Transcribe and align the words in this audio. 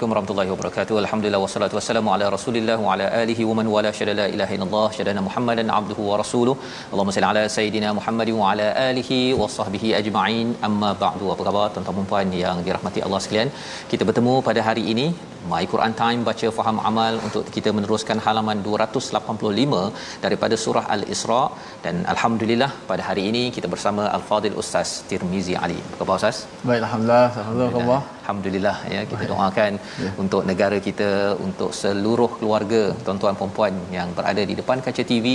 Assalamualaikum 0.00 0.16
warahmatullahi 0.16 0.52
wabarakatuh. 0.52 0.94
Alhamdulillah 1.00 1.40
wassalatu 1.42 1.74
wassalamu 1.78 2.10
ala 2.12 2.26
Rasulillah 2.34 2.76
wa 2.84 2.92
ala 2.92 3.06
alihi 3.22 3.42
wa 3.48 3.54
man 3.58 3.66
wala 3.74 3.90
syada 3.98 4.12
la 4.20 4.26
ilaha 4.34 4.52
illallah 4.56 4.86
syadana 4.98 5.20
Muhammadan 5.26 5.72
abduhu 5.78 6.06
wa 6.10 6.16
rasuluh. 6.20 6.54
Allahumma 6.90 7.14
salli 7.16 7.28
ala 7.30 7.42
sayidina 7.56 7.88
Muhammadin 7.98 8.36
wa 8.42 8.46
ala 8.52 8.68
alihi 8.86 9.18
wa 9.40 9.48
sahbihi 9.56 9.90
ajma'in. 9.98 10.48
Amma 10.68 10.92
ba'du. 11.02 11.26
Apa 11.34 11.44
khabar 11.48 11.66
tuan-tuan 11.74 11.98
dan 11.98 12.08
puan 12.12 12.32
yang 12.44 12.64
dirahmati 12.68 13.04
Allah 13.08 13.20
sekalian? 13.24 13.50
Kita 13.92 14.08
bertemu 14.10 14.34
pada 14.48 14.62
hari 14.68 14.84
ini 14.94 15.06
My 15.48 15.62
Quran 15.72 15.92
Time 16.00 16.20
baca 16.28 16.48
faham 16.56 16.78
amal 16.90 17.14
untuk 17.26 17.44
kita 17.56 17.70
meneruskan 17.76 18.18
halaman 18.26 18.58
285 18.66 19.80
daripada 20.24 20.54
surah 20.64 20.84
Al-Isra 20.94 21.42
dan 21.84 22.04
alhamdulillah 22.12 22.70
pada 22.90 23.02
hari 23.08 23.24
ini 23.30 23.44
kita 23.56 23.68
bersama 23.74 24.04
Al-Fadil 24.16 24.56
Ustaz 24.62 24.90
Tirmizi 25.10 25.56
Ali. 25.64 25.78
Apa 25.92 26.00
khabar 26.00 26.16
Ustaz? 26.20 26.38
Baik, 26.68 26.82
Alhamdulillah. 26.86 27.28
Alhamdulillah. 27.42 28.02
Alhamdulillah 28.30 28.76
ya 28.94 29.00
kita 29.10 29.24
doakan 29.30 29.72
ya. 30.04 30.10
untuk 30.22 30.42
negara 30.50 30.76
kita 30.88 31.08
untuk 31.46 31.70
seluruh 31.78 32.28
keluarga 32.38 32.82
tuan-tuan 33.04 33.34
puan-puan 33.40 33.74
yang 33.96 34.08
berada 34.18 34.42
di 34.50 34.54
depan 34.60 34.78
kaca 34.86 35.02
TV 35.10 35.26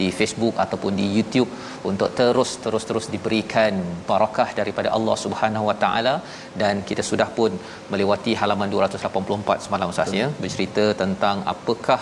di 0.00 0.06
Facebook 0.18 0.54
ataupun 0.64 0.92
di 1.00 1.06
YouTube 1.16 1.50
untuk 1.90 2.10
terus 2.20 2.52
terus 2.64 2.84
terus 2.88 3.06
diberikan 3.14 3.74
barakah 4.10 4.48
daripada 4.60 4.88
Allah 4.96 5.16
Subhanahu 5.24 5.68
Wa 5.70 5.76
Taala 5.82 6.14
dan 6.62 6.74
kita 6.90 7.04
sudah 7.10 7.28
pun 7.38 7.52
melewati 7.92 8.34
halaman 8.42 8.70
284 8.76 9.47
semalam 9.66 9.92
Ustaz 9.94 10.12
ya. 10.20 10.28
Bercerita 10.42 10.84
tentang 11.02 11.38
apakah 11.54 12.00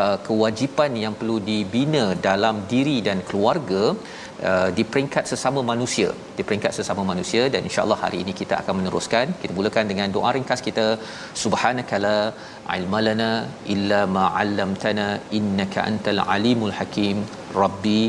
uh, 0.00 0.16
kewajipan 0.28 0.92
yang 1.04 1.14
perlu 1.20 1.38
dibina 1.48 2.04
dalam 2.28 2.58
diri 2.74 2.98
dan 3.08 3.20
keluarga 3.30 3.84
Uh, 4.50 4.70
di 4.76 4.82
peringkat 4.92 5.24
sesama 5.30 5.60
manusia. 5.68 6.08
Di 6.36 6.42
peringkat 6.46 6.72
sesama 6.78 7.02
manusia 7.10 7.42
dan 7.52 7.60
insyaallah 7.68 7.98
hari 8.04 8.18
ini 8.22 8.32
kita 8.40 8.54
akan 8.60 8.74
meneruskan. 8.78 9.26
Kita 9.42 9.52
mulakan 9.58 9.84
dengan 9.90 10.08
doa 10.16 10.30
ringkas 10.36 10.60
kita. 10.68 10.86
Subhanakala 11.42 12.16
ilmalana 12.76 13.30
illa 13.74 14.00
ma 14.16 14.24
'allamtana 14.38 15.06
innaka 15.38 15.86
antal 15.90 16.20
alimul 16.36 16.74
hakim. 16.78 17.18
Rabbi 17.62 18.02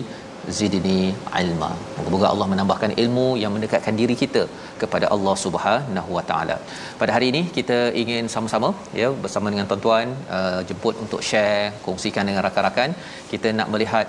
zidni 0.58 1.00
ilma. 1.42 1.70
Moga-moga 1.98 2.28
Allah 2.34 2.48
menambahkan 2.54 2.92
ilmu 3.04 3.28
yang 3.44 3.54
mendekatkan 3.56 3.96
diri 4.02 4.16
kita 4.24 4.44
kepada 4.82 5.08
Allah 5.16 5.36
Subhanahu 5.46 6.12
Wa 6.18 6.24
Taala. 6.32 6.58
Pada 7.02 7.14
hari 7.16 7.30
ini 7.34 7.42
kita 7.58 7.80
ingin 8.02 8.28
sama-sama 8.36 8.72
ya 9.02 9.10
bersama 9.26 9.54
dengan 9.54 9.68
tuan-tuan 9.72 10.10
uh, 10.38 10.62
jemput 10.70 10.98
untuk 11.06 11.24
share, 11.30 11.74
kongsikan 11.88 12.26
dengan 12.30 12.44
rakan-rakan. 12.50 12.92
Kita 13.32 13.50
nak 13.60 13.70
melihat 13.76 14.08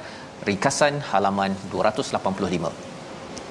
ringkasan 0.49 0.95
halaman 1.13 1.55
285. 1.73 2.96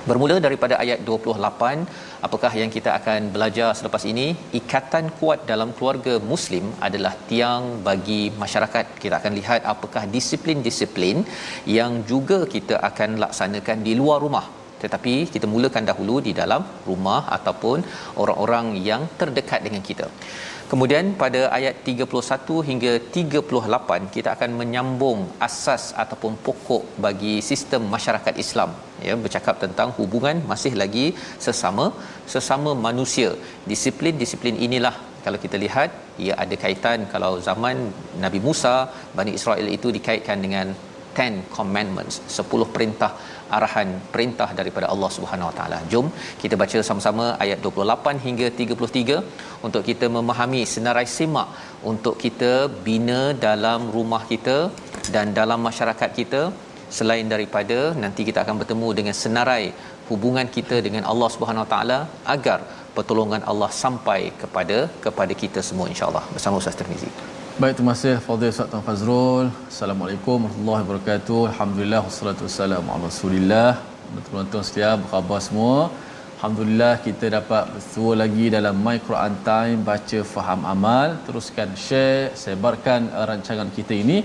Bermula 0.10 0.36
daripada 0.46 0.76
ayat 0.82 1.00
28, 1.06 1.86
apakah 2.26 2.52
yang 2.60 2.70
kita 2.76 2.90
akan 2.98 3.20
belajar 3.36 3.70
selepas 3.78 4.04
ini? 4.12 4.26
Ikatan 4.60 5.06
kuat 5.20 5.40
dalam 5.52 5.70
keluarga 5.78 6.14
muslim 6.32 6.66
adalah 6.88 7.14
tiang 7.30 7.64
bagi 7.88 8.22
masyarakat. 8.44 8.86
Kita 9.04 9.16
akan 9.20 9.34
lihat 9.40 9.62
apakah 9.74 10.04
disiplin-disiplin 10.16 11.26
yang 11.78 12.06
juga 12.12 12.40
kita 12.56 12.78
akan 12.90 13.18
laksanakan 13.24 13.82
di 13.88 13.96
luar 14.02 14.20
rumah. 14.26 14.46
Tetapi 14.84 15.16
kita 15.34 15.50
mulakan 15.54 15.90
dahulu 15.90 16.16
di 16.28 16.34
dalam 16.42 16.62
rumah 16.90 17.22
ataupun 17.38 17.82
orang-orang 18.22 18.68
yang 18.90 19.04
terdekat 19.22 19.66
dengan 19.66 19.82
kita. 19.90 20.08
Kemudian 20.75 21.06
pada 21.19 21.41
ayat 21.58 21.75
31 21.90 22.56
hingga 22.69 22.90
38 23.18 24.09
kita 24.16 24.30
akan 24.36 24.50
menyambung 24.62 25.19
asas 25.46 25.84
ataupun 26.02 26.34
pokok 26.46 26.84
bagi 27.06 27.36
sistem 27.50 27.81
masyarakat 27.94 28.36
Islam 28.44 28.72
ya 29.06 29.14
bercakap 29.25 29.56
tentang 29.64 29.90
hubungan 30.00 30.44
masih 30.50 30.74
lagi 30.81 31.06
sesama 31.46 31.85
sesama 32.34 32.74
manusia. 32.88 33.30
Disiplin-disiplin 33.72 34.58
inilah 34.68 34.96
kalau 35.28 35.40
kita 35.46 35.59
lihat 35.64 35.96
ia 36.25 36.35
ada 36.44 36.58
kaitan 36.64 37.08
kalau 37.14 37.31
zaman 37.47 37.78
Nabi 38.25 38.41
Musa 38.47 38.75
Bani 39.19 39.31
Israel 39.40 39.69
itu 39.78 39.96
dikaitkan 40.00 40.44
dengan 40.47 40.75
10 41.24 41.56
commandments 41.58 42.16
10 42.40 42.74
perintah 42.75 43.12
arahan 43.58 43.90
perintah 44.14 44.50
daripada 44.60 44.88
Allah 44.94 45.10
Subhanahu 45.16 45.50
Wa 45.50 45.56
Taala. 45.58 45.80
Jom 45.94 46.08
kita 46.44 46.56
baca 46.62 46.80
sama-sama 46.90 47.26
ayat 47.46 47.60
28 47.68 48.26
hingga 48.26 48.48
33 48.60 49.18
untuk 49.68 49.84
kita 49.90 50.08
memahami 50.18 50.62
senarai 50.76 51.08
semak 51.18 51.50
untuk 51.92 52.16
kita 52.24 52.54
bina 52.88 53.22
dalam 53.48 53.90
rumah 53.98 54.24
kita 54.32 54.58
dan 55.16 55.34
dalam 55.40 55.62
masyarakat 55.70 56.12
kita 56.20 56.42
selain 56.98 57.28
daripada 57.34 57.78
nanti 58.04 58.24
kita 58.30 58.42
akan 58.46 58.58
bertemu 58.62 58.90
dengan 59.00 59.16
senarai 59.24 59.66
hubungan 60.10 60.48
kita 60.58 60.80
dengan 60.88 61.06
Allah 61.12 61.30
Subhanahu 61.36 61.66
Wa 61.66 61.72
Taala 61.76 62.00
agar 62.36 62.60
pertolongan 62.98 63.42
Allah 63.52 63.72
sampai 63.84 64.20
kepada 64.42 64.78
kepada 65.06 65.36
kita 65.44 65.62
semua 65.70 65.88
insya-Allah 65.94 66.26
bersama 66.36 66.62
Ustaz 66.62 66.78
Tirmizi. 66.82 67.34
Baik, 67.56 67.74
terima 67.80 67.94
kasih 67.96 68.16
Fadil 68.24 68.52
Ustaz 68.54 68.68
Tuan 68.72 68.84
Fazrul. 68.88 69.46
Assalamualaikum 69.72 70.38
warahmatullahi 70.44 70.82
wabarakatuh. 70.84 71.41
Alhamdulillah 71.52 72.02
wassalatu 72.08 72.44
wassalamu 72.46 72.90
ala 72.94 73.08
Rasulillah. 73.08 73.70
Tuan-tuan 74.28 74.66
apa 74.96 75.06
khabar 75.12 75.40
semua? 75.46 75.78
Alhamdulillah 76.35 76.94
kita 77.06 77.26
dapat 77.38 77.64
bertemu 77.76 78.12
lagi 78.22 78.46
dalam 78.56 78.76
My 78.88 78.97
Quran 79.08 79.34
Time 79.47 79.78
baca 79.90 80.20
faham 80.34 80.68
amal. 80.74 81.16
Teruskan 81.28 81.70
share, 81.85 82.35
sebarkan 82.44 83.08
rancangan 83.32 83.72
kita 83.78 83.96
ini 84.03 84.18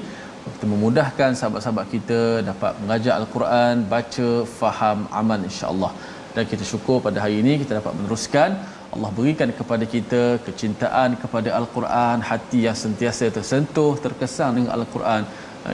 kita 0.55 0.67
memudahkan 0.73 1.31
sahabat-sahabat 1.39 1.87
kita 1.95 2.21
dapat 2.51 2.83
mengajar 2.83 3.15
Al-Quran, 3.21 3.87
baca, 3.95 4.31
faham, 4.59 5.07
amal 5.23 5.39
insya-Allah. 5.51 5.93
Dan 6.35 6.51
kita 6.51 6.67
syukur 6.73 6.99
pada 7.07 7.23
hari 7.23 7.39
ini 7.47 7.63
kita 7.63 7.79
dapat 7.79 7.95
meneruskan 7.95 8.59
Allah 8.95 9.11
berikan 9.19 9.51
kepada 9.59 9.85
kita 9.95 10.23
kecintaan 10.47 11.11
kepada 11.23 11.49
Al-Quran, 11.59 12.17
hati 12.31 12.61
yang 12.67 12.79
sentiasa 12.85 13.27
tersentuh, 13.37 13.93
terkesan 14.05 14.51
dengan 14.57 14.73
Al-Quran. 14.79 15.23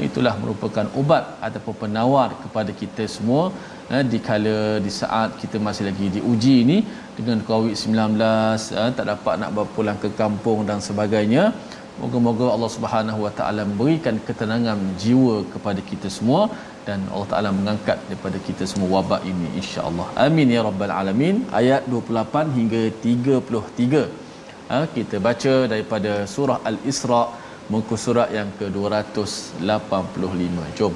Itulah 0.08 0.34
merupakan 0.42 0.86
ubat 1.00 1.24
ataupun 1.46 1.74
penawar 1.82 2.28
kepada 2.42 2.70
kita 2.80 3.04
semua 3.16 3.42
di 4.12 4.18
kala 4.28 4.56
di 4.86 4.92
saat 5.00 5.38
kita 5.40 5.56
masih 5.66 5.84
lagi 5.88 6.06
diuji 6.16 6.54
ini 6.64 6.78
dengan 7.18 7.38
COVID-19 7.50 7.94
tak 8.98 9.06
dapat 9.12 9.34
nak 9.42 9.50
berpulang 9.58 9.98
ke 10.04 10.10
kampung 10.20 10.66
dan 10.68 10.82
sebagainya 10.88 11.44
Moga-moga 12.01 12.45
Allah 12.55 12.71
Subhanahu 12.75 13.19
Wa 13.25 13.31
Taala 13.37 13.61
memberikan 13.69 14.15
ketenangan 14.27 14.79
jiwa 15.03 15.35
kepada 15.53 15.81
kita 15.89 16.07
semua 16.17 16.41
dan 16.87 16.99
Allah 17.13 17.27
Taala 17.31 17.49
mengangkat 17.57 17.97
daripada 18.07 18.37
kita 18.47 18.63
semua 18.71 18.89
wabak 18.95 19.21
ini 19.31 19.47
insya-Allah. 19.59 20.07
Amin 20.25 20.47
ya 20.55 20.61
rabbal 20.69 20.93
alamin. 21.01 21.35
Ayat 21.61 21.81
28 21.93 22.57
hingga 22.57 22.81
33. 23.05 24.03
Ha, 24.71 24.77
kita 24.95 25.15
baca 25.27 25.53
daripada 25.73 26.11
surah 26.33 26.57
Al-Isra 26.71 27.21
muka 27.73 27.95
surat 28.05 28.29
yang 28.39 28.49
ke-285. 28.59 30.59
Jom. 30.79 30.95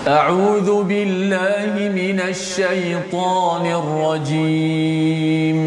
أعوذ 0.00 0.68
بالله 0.90 1.72
من 1.92 2.18
الشيطان 2.32 3.64
الرجيم 3.80 5.58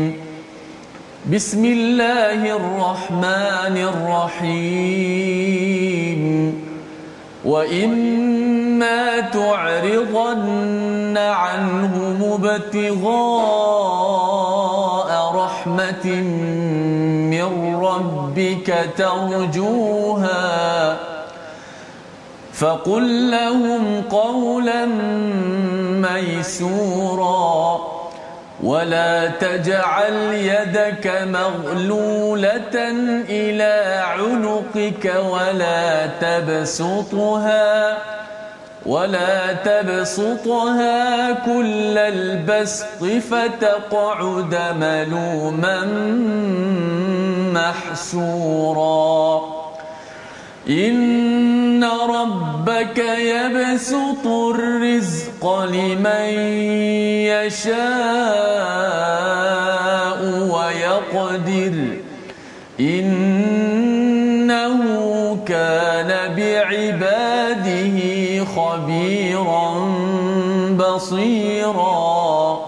بسم 1.28 1.64
الله 1.64 2.56
الرحمن 2.56 3.76
الرحيم. 4.48 6.22
وإما 7.44 9.20
تعرضن 9.20 11.16
عنهم 11.18 12.18
ابتغاء 12.32 13.10
رحمة 15.34 16.06
من 17.34 17.76
ربك 17.76 18.68
ترجوها 18.96 20.46
فقل 22.52 23.30
لهم 23.30 24.02
قولا 24.10 24.86
ميسورا. 26.08 27.67
ولا 28.62 29.26
تجعل 29.26 30.12
يدك 30.32 31.06
مغلولة 31.26 32.76
إلى 33.28 34.02
عنقك 34.04 35.14
ولا 35.30 36.06
تبسطها 36.06 37.98
ولا 38.86 39.52
تبسطها 39.52 41.32
كل 41.32 41.98
البسط 41.98 43.04
فتقعد 43.30 44.58
ملوما 44.80 45.84
محسورا 47.52 49.40
إن 50.68 51.57
ربك 51.84 52.98
يبسط 53.18 54.26
الرزق 54.26 55.64
لمن 55.64 56.28
يشاء 58.88 60.18
ويقدر 60.52 61.74
إنه 62.80 64.78
كان 65.46 66.34
بعباده 66.36 67.98
خبيرا 68.44 69.68
بصيرا 70.78 72.58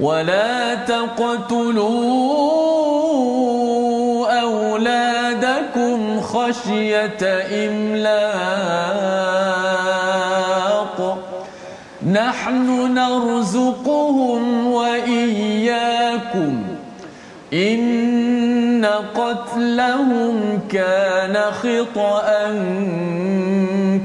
ولا 0.00 0.74
تقتلوا 0.74 2.71
خشية 6.42 7.22
إملاق 7.66 8.98
نحن 12.12 12.94
نرزقهم 12.94 14.66
وإياكم 14.66 16.62
إن 17.52 18.86
قتلهم 19.14 20.60
كان 20.70 21.36
خطأ 21.52 22.24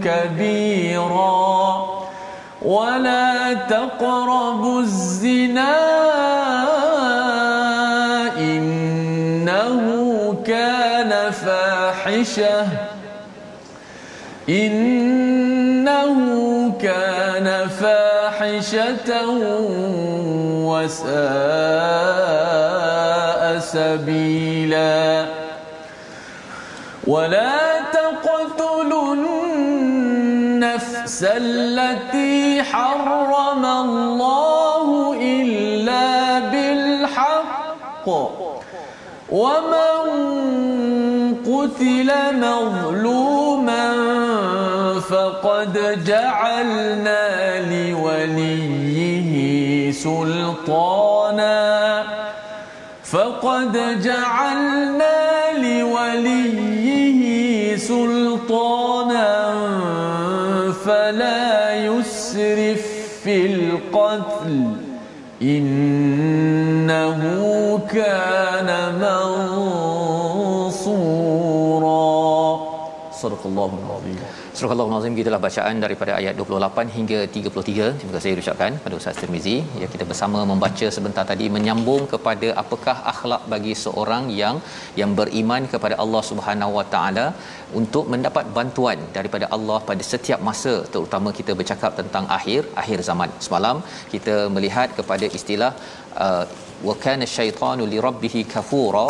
كبيرا 0.03 1.87
ولا 2.61 3.53
تقربوا 3.53 4.79
الزنا 4.81 5.77
فاحشة 12.27 12.67
إنه 14.49 16.17
كان 16.81 17.67
فاحشة 17.67 19.09
وساء 20.67 21.09
سبيلا. 23.59 25.25
ولا 27.07 27.79
تقتلوا 27.93 29.15
النفس 29.15 30.03
التي 31.23 32.63
حرم 32.63 33.65
الله 33.65 35.13
إلا 35.21 36.39
بالحق. 36.39 38.07
ومن 39.29 40.26
قتل 41.77 42.09
مظلوما 42.41 43.85
فقد 44.99 46.03
جعلنا 46.05 47.25
لوليه 47.69 49.31
سلطانا. 49.91 51.57
فقد 53.03 54.01
جعلنا 54.01 55.17
لوليه 55.57 57.21
سلطانا 57.77 59.53
فلا 60.85 61.75
يسرف 61.75 62.85
في 63.23 63.45
القتل. 63.45 64.71
إنه 65.41 67.21
كان 67.93 68.69
منصورا. 69.01 69.96
Sadaqallahul 73.37 73.83
Azim. 73.95 74.17
Sadaqallahul 74.57 74.95
Azim 74.97 75.13
gitulah 75.19 75.39
bacaan 75.45 75.75
daripada 75.83 76.11
ayat 76.19 76.33
28 76.41 76.95
hingga 76.97 77.19
33. 77.35 77.87
Terima 77.99 78.13
kasih 78.15 78.31
ucapkan 78.43 78.71
kepada 78.77 78.95
Ustaz 78.99 79.19
Tirmizi. 79.21 79.55
Ya 79.81 79.87
kita 79.93 80.05
bersama 80.11 80.39
membaca 80.51 80.87
sebentar 80.97 81.25
tadi 81.31 81.47
menyambung 81.55 82.03
kepada 82.13 82.49
apakah 82.63 82.97
akhlak 83.13 83.43
bagi 83.53 83.73
seorang 83.83 84.25
yang 84.41 84.57
yang 85.01 85.13
beriman 85.19 85.65
kepada 85.73 85.97
Allah 86.03 86.23
Subhanahu 86.31 86.73
Wa 86.79 86.85
Taala 86.93 87.25
untuk 87.79 88.05
mendapat 88.13 88.45
bantuan 88.59 88.99
daripada 89.17 89.47
Allah 89.57 89.79
pada 89.89 90.03
setiap 90.11 90.41
masa 90.49 90.73
terutama 90.93 91.31
kita 91.39 91.53
bercakap 91.61 91.93
tentang 92.01 92.27
akhir 92.39 92.61
akhir 92.83 93.01
zaman. 93.09 93.31
Semalam 93.47 93.77
kita 94.15 94.37
melihat 94.57 94.89
kepada 94.99 95.27
istilah 95.39 95.71
uh, 96.25 96.45
wa 96.87 96.95
kana 97.03 97.25
syaitanu 97.35 97.85
li 97.91 97.97
rabbih 98.07 98.35
kafura. 98.53 99.07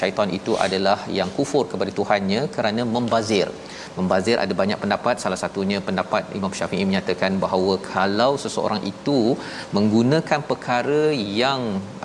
Syaitan 0.00 0.30
itu 0.38 0.54
adalah 0.66 0.98
yang 1.18 1.30
kufur 1.36 1.64
kepada 1.72 1.90
Tuhannya 1.98 2.42
kerana 2.54 2.82
membazir 2.96 3.48
membazir 3.98 4.36
ada 4.44 4.54
banyak 4.60 4.78
pendapat. 4.82 5.14
Salah 5.24 5.40
satunya 5.42 5.78
pendapat 5.88 6.22
Imam 6.38 6.52
Syafi'i 6.58 6.84
menyatakan 6.90 7.40
bahawa 7.44 7.74
kalau 7.94 8.32
seseorang 8.44 8.82
itu 8.92 9.18
menggunakan 9.76 10.40
perkara 10.50 11.02
yang 11.42 11.60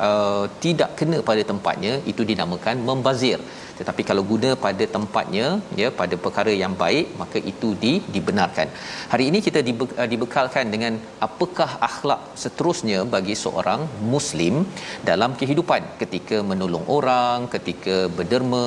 uh, 0.08 0.46
tidak 0.66 0.92
kena 1.02 1.20
pada 1.30 1.44
tempatnya 1.52 1.94
itu 2.12 2.24
dinamakan 2.32 2.82
membazir. 2.90 3.40
Tetapi 3.80 4.02
kalau 4.10 4.24
guna 4.32 4.50
pada 4.66 4.86
tempatnya 4.96 5.48
ya 5.80 5.88
pada 6.02 6.16
perkara 6.26 6.52
yang 6.64 6.74
baik 6.84 7.08
maka 7.22 7.38
itu 7.52 7.70
di, 7.84 7.94
dibenarkan. 8.16 8.68
Hari 9.14 9.24
ini 9.30 9.40
kita 9.48 9.60
dibe, 9.68 9.86
uh, 10.02 10.10
dibekalkan 10.14 10.72
dengan 10.76 10.96
apakah 11.28 11.72
akhlak 11.90 12.22
seterusnya 12.44 13.00
bagi 13.16 13.36
seorang 13.44 13.84
muslim 14.14 14.64
dalam 15.10 15.34
kehidupan. 15.42 15.84
Ketika 16.04 16.40
menolong 16.52 16.86
orang 16.98 17.52
ketika 17.56 17.98
berderma 18.18 18.66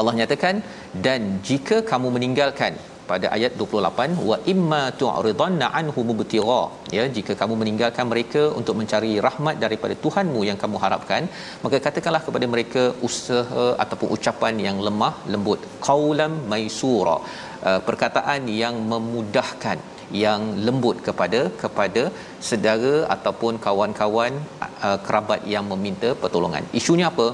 Allah 0.00 0.14
nyatakan 0.18 0.56
dan 1.04 1.20
jika 1.48 1.76
kamu 1.90 2.08
meninggalkan 2.52 2.90
pada 3.10 3.26
ayat 3.36 3.52
28 3.60 4.26
wa 4.28 4.36
imma 4.52 4.82
tu'ridanna 5.00 5.66
anhu 5.78 6.00
mubtira. 6.08 6.62
Ya 6.96 7.04
jika 7.16 7.32
kamu 7.40 7.54
meninggalkan 7.60 8.06
mereka 8.12 8.42
untuk 8.58 8.74
mencari 8.80 9.12
rahmat 9.26 9.56
daripada 9.64 9.94
Tuhanmu 10.04 10.40
yang 10.48 10.58
kamu 10.62 10.76
harapkan 10.84 11.22
maka 11.64 11.76
katakanlah 11.86 12.22
kepada 12.26 12.46
mereka 12.54 12.82
usaha 13.08 13.66
ataupun 13.84 14.08
ucapan 14.16 14.56
yang 14.66 14.78
lemah 14.86 15.14
lembut. 15.32 15.60
Qaulam 15.88 16.34
maisura 16.52 17.16
uh, 17.68 17.80
perkataan 17.88 18.42
yang 18.62 18.76
memudahkan 18.92 19.78
yang 20.24 20.42
lembut 20.66 20.96
kepada 21.06 21.40
kepada 21.62 22.02
saudara 22.48 22.94
ataupun 23.16 23.56
kawan-kawan 23.66 24.32
uh, 24.86 24.98
kerabat 25.06 25.42
yang 25.54 25.66
meminta 25.72 26.10
pertolongan. 26.22 26.64
Isunya 26.80 27.08
apa? 27.12 27.28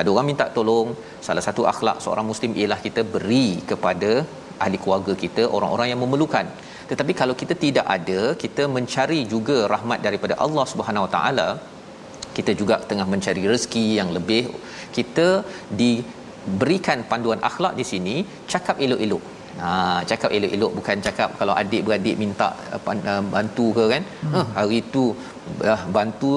Ada 0.00 0.08
orang 0.12 0.26
minta 0.30 0.46
tolong. 0.56 0.88
Salah 1.26 1.44
satu 1.46 1.62
akhlak 1.72 1.98
seorang 2.04 2.26
muslim 2.30 2.52
ialah 2.60 2.78
kita 2.86 3.02
beri 3.14 3.48
kepada 3.70 4.10
ahli 4.64 4.78
keluarga 4.84 5.12
kita 5.24 5.44
orang-orang 5.56 5.88
yang 5.92 6.00
memerlukan 6.04 6.48
tetapi 6.90 7.12
kalau 7.20 7.34
kita 7.42 7.54
tidak 7.64 7.86
ada 7.96 8.20
kita 8.42 8.64
mencari 8.76 9.20
juga 9.34 9.56
rahmat 9.74 10.00
daripada 10.06 10.34
Allah 10.46 10.64
Subhanahu 10.72 11.06
Wa 11.06 11.12
Taala 11.16 11.48
kita 12.38 12.52
juga 12.60 12.76
tengah 12.90 13.06
mencari 13.12 13.42
rezeki 13.52 13.86
yang 14.00 14.10
lebih 14.16 14.42
kita 14.96 15.28
diberikan 15.80 17.00
panduan 17.12 17.42
akhlak 17.50 17.74
di 17.80 17.86
sini 17.92 18.16
cakap 18.52 18.78
elok-elok 18.86 19.24
Ha 19.62 19.70
cakap 20.10 20.30
elok-elok 20.36 20.72
bukan 20.78 20.98
cakap 21.06 21.30
kalau 21.40 21.54
adik-beradik 21.60 22.16
minta 22.22 22.48
uh, 22.74 23.22
bantu 23.34 23.66
ke 23.78 23.84
kan. 23.92 24.02
Hmm. 24.22 24.34
Uh, 24.36 24.46
hari 24.58 24.78
tu 24.94 25.04
uh, 25.70 25.80
bantu 25.96 26.32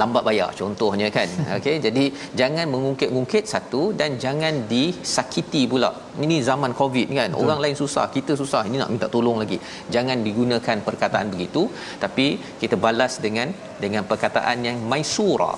lambat 0.00 0.22
bayar 0.28 0.50
contohnya 0.60 1.08
kan. 1.16 1.28
Okey 1.58 1.76
jadi 1.86 2.04
jangan 2.40 2.66
mengungkit-ungkit 2.74 3.44
satu 3.52 3.82
dan 4.00 4.18
jangan 4.24 4.54
disakiti 4.72 5.62
pula. 5.72 5.90
Ini 6.24 6.36
zaman 6.48 6.72
covid 6.80 7.08
kan 7.18 7.30
Betul. 7.32 7.42
orang 7.42 7.58
lain 7.64 7.76
susah 7.82 8.04
kita 8.16 8.32
susah. 8.42 8.62
Ini 8.68 8.76
nak 8.82 8.90
minta 8.94 9.08
tolong 9.14 9.38
lagi. 9.42 9.58
Jangan 9.94 10.18
digunakan 10.26 10.78
perkataan 10.88 11.28
begitu 11.34 11.62
tapi 12.04 12.26
kita 12.62 12.78
balas 12.84 13.14
dengan 13.24 13.50
dengan 13.84 14.02
perkataan 14.10 14.58
yang 14.68 14.78
maisura. 14.92 15.52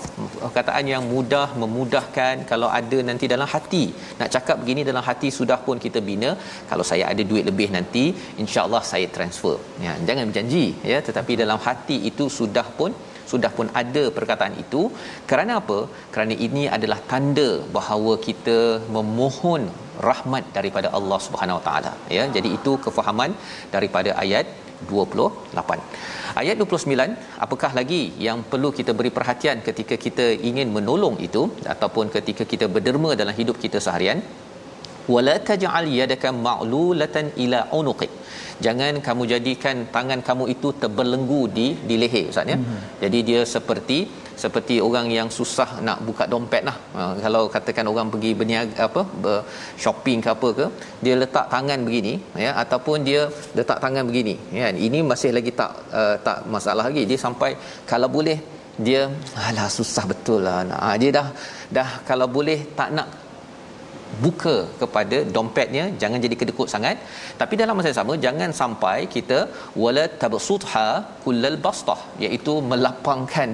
Perkataan 0.45 0.85
yang 0.93 1.05
mudah 1.15 1.49
memudahkan. 1.63 2.35
Kalau 2.51 2.69
ada 2.81 2.99
nanti 3.09 3.27
dalam 3.35 3.49
hati 3.55 3.85
nak 4.21 4.31
cakap 4.35 4.57
begini 4.63 4.83
dalam 4.91 5.05
hati 5.09 5.31
sudah 5.39 5.59
pun 5.67 5.77
kita 5.87 6.01
bina. 6.11 6.33
Kalau 6.71 6.87
saya 6.91 7.05
ada 7.13 7.23
duit 7.31 7.45
lebih 7.51 7.69
nanti 7.77 8.05
insyaallah 8.45 8.83
saya 8.93 9.09
transfer. 9.17 9.57
Ya 9.87 9.95
jangan 10.09 10.27
berjanji 10.31 10.67
ya. 10.93 11.01
Tetapi 11.09 11.33
dalam 11.43 11.59
hati 11.69 11.99
itu 12.13 12.27
sudah 12.41 12.69
pun 12.81 12.93
sudah 13.31 13.51
pun 13.59 13.69
ada 13.83 14.05
perkataan 14.17 14.55
itu. 14.65 14.83
Kerana 15.31 15.53
apa? 15.63 15.79
Kerana 16.15 16.35
ini 16.47 16.65
adalah 16.77 16.99
tanda 17.13 17.51
bahawa 17.77 18.15
kita 18.29 18.59
memohon 18.97 19.65
rahmat 20.09 20.45
daripada 20.59 20.91
Allah 20.99 21.19
Subhanahu 21.27 21.59
Wa 21.61 21.65
Taala. 21.69 21.93
Ya 22.17 22.25
jadi 22.37 22.51
itu 22.59 22.75
kefahaman 22.87 23.33
daripada 23.77 24.13
ayat 24.25 24.47
28 24.91 26.41
ayat 26.41 26.57
29 26.63 27.45
apakah 27.45 27.71
lagi 27.79 28.03
yang 28.27 28.39
perlu 28.53 28.71
kita 28.79 28.93
beri 28.99 29.11
perhatian 29.19 29.59
ketika 29.69 29.97
kita 30.05 30.27
ingin 30.49 30.69
menolong 30.77 31.17
itu? 31.27 31.43
Ataupun 31.75 32.09
ketika 32.17 32.47
kita 32.53 32.69
berderma 32.75 33.11
dalam 33.23 33.37
hidup 33.41 33.59
kita 33.65 33.81
seharian 33.87 34.21
wala 35.15 35.35
taj'al 35.51 35.87
yadaka 35.99 36.31
ma'lulatan 36.47 37.29
ila 37.45 37.61
unuqik. 37.79 38.13
Jangan 38.65 38.95
kamu 39.07 39.23
jadikan 39.33 39.77
tangan 39.95 40.21
kamu 40.29 40.45
itu 40.55 40.69
terbelenggu 40.83 41.41
di 41.57 41.67
di 41.89 41.95
leher 42.03 42.25
ustaz 42.33 42.53
ya. 42.53 42.57
Mm-hmm. 42.59 42.81
jadi 43.03 43.19
dia 43.29 43.41
seperti 43.55 43.99
seperti 44.43 44.77
orang 44.87 45.07
yang 45.17 45.29
susah 45.39 45.69
nak 45.87 45.99
buka 46.09 46.25
dompet 46.33 46.63
lah. 46.69 46.77
Uh, 46.99 47.13
kalau 47.25 47.43
katakan 47.55 47.91
orang 47.93 48.09
pergi 48.13 48.31
berniaga 48.41 48.75
apa 48.89 49.03
ber, 49.23 49.39
shopping 49.83 50.21
ke 50.25 50.29
apa 50.35 50.49
ke 50.59 50.67
dia 51.05 51.15
letak 51.23 51.47
tangan 51.55 51.81
begini 51.87 52.15
ya 52.45 52.53
ataupun 52.63 52.99
dia 53.09 53.21
letak 53.59 53.79
tangan 53.85 54.07
begini. 54.11 54.35
Ya 54.61 54.69
ini 54.89 55.01
masih 55.11 55.33
lagi 55.39 55.53
tak 55.61 55.73
uh, 56.01 56.17
tak 56.27 56.39
masalah 56.57 56.87
lagi. 56.91 57.05
Dia 57.11 57.19
sampai 57.27 57.53
kalau 57.93 58.11
boleh 58.17 58.39
dia 58.87 59.03
alah 59.47 59.69
susah 59.79 60.05
betul 60.11 60.41
lah 60.49 60.59
nak. 60.69 60.81
Ha, 60.85 60.95
dia 61.01 61.11
dah 61.19 61.27
dah 61.77 61.89
kalau 62.09 62.27
boleh 62.37 62.59
tak 62.79 62.91
nak 62.97 63.09
buka 64.25 64.57
kepada 64.81 65.19
dompetnya 65.37 65.85
jangan 66.03 66.21
jadi 66.25 66.37
kedekut 66.41 66.69
sangat. 66.75 66.97
Tapi 67.41 67.55
dalam 67.61 67.77
masa 67.79 67.91
yang 67.91 68.01
sama 68.01 68.15
jangan 68.27 68.51
sampai 68.61 68.99
kita 69.15 69.39
wala 69.85 70.05
tabsutha 70.23 70.89
kullal 71.25 71.59
bastah 71.67 72.01
iaitu 72.25 72.55
melapangkan 72.73 73.51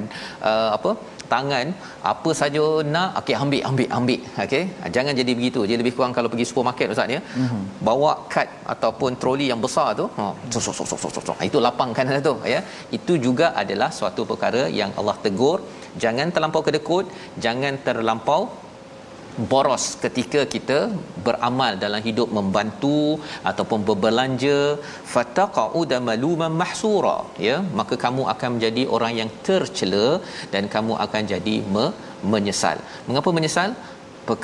uh, 0.51 0.71
apa 0.79 0.93
tangan 1.33 1.67
apa 2.13 2.31
saja 2.41 2.65
nak 2.95 3.11
okey 3.21 3.35
ambil 3.43 3.63
ambil 3.71 3.89
ambil 3.99 4.21
okey. 4.45 4.63
Jangan 4.97 5.13
jadi 5.21 5.33
begitu. 5.39 5.61
Dia 5.71 5.79
lebih 5.83 5.93
kurang 5.97 6.13
kalau 6.19 6.29
pergi 6.33 6.47
supermarket 6.51 6.95
ustaz 6.95 7.17
ya. 7.17 7.21
Mm-hmm. 7.43 7.63
bawa 7.89 8.13
kad 8.35 8.49
ataupun 8.75 9.21
troli 9.23 9.47
yang 9.53 9.61
besar 9.67 9.89
tu 10.01 10.07
ha 10.19 10.27
so, 10.55 10.61
so, 10.67 10.73
so, 10.91 10.97
so, 11.03 11.21
so, 11.29 11.35
itu 11.49 11.61
lapangkan 11.67 12.15
tu 12.29 12.35
ya. 12.55 12.61
Itu 12.99 13.15
juga 13.27 13.49
adalah 13.63 13.91
suatu 13.99 14.25
perkara 14.31 14.63
yang 14.81 14.93
Allah 15.01 15.17
tegur. 15.27 15.59
Jangan 16.05 16.29
terlampau 16.35 16.63
kedekut 16.67 17.07
jangan 17.45 17.75
terlampau 17.87 18.41
boros 19.53 19.85
ketika 20.05 20.41
kita 20.55 20.79
beramal 21.27 21.73
dalam 21.85 22.03
hidup 22.09 22.29
membantu 22.39 22.99
ataupun 23.51 23.81
berbelanja. 23.89 24.61
Fataqauda 25.15 25.99
maluman 26.09 26.53
mahsura 26.63 27.19
ya. 27.49 27.57
Maka 27.81 27.97
kamu 28.05 28.25
akan 28.35 28.49
menjadi 28.57 28.83
orang 28.97 29.15
yang 29.21 29.31
tercela 29.47 30.09
dan 30.55 30.65
kamu 30.75 30.95
akan 31.05 31.23
jadi 31.35 31.57
me- 31.75 31.95
menyesal. 32.35 32.79
Mengapa 33.09 33.33
menyesal? 33.39 33.71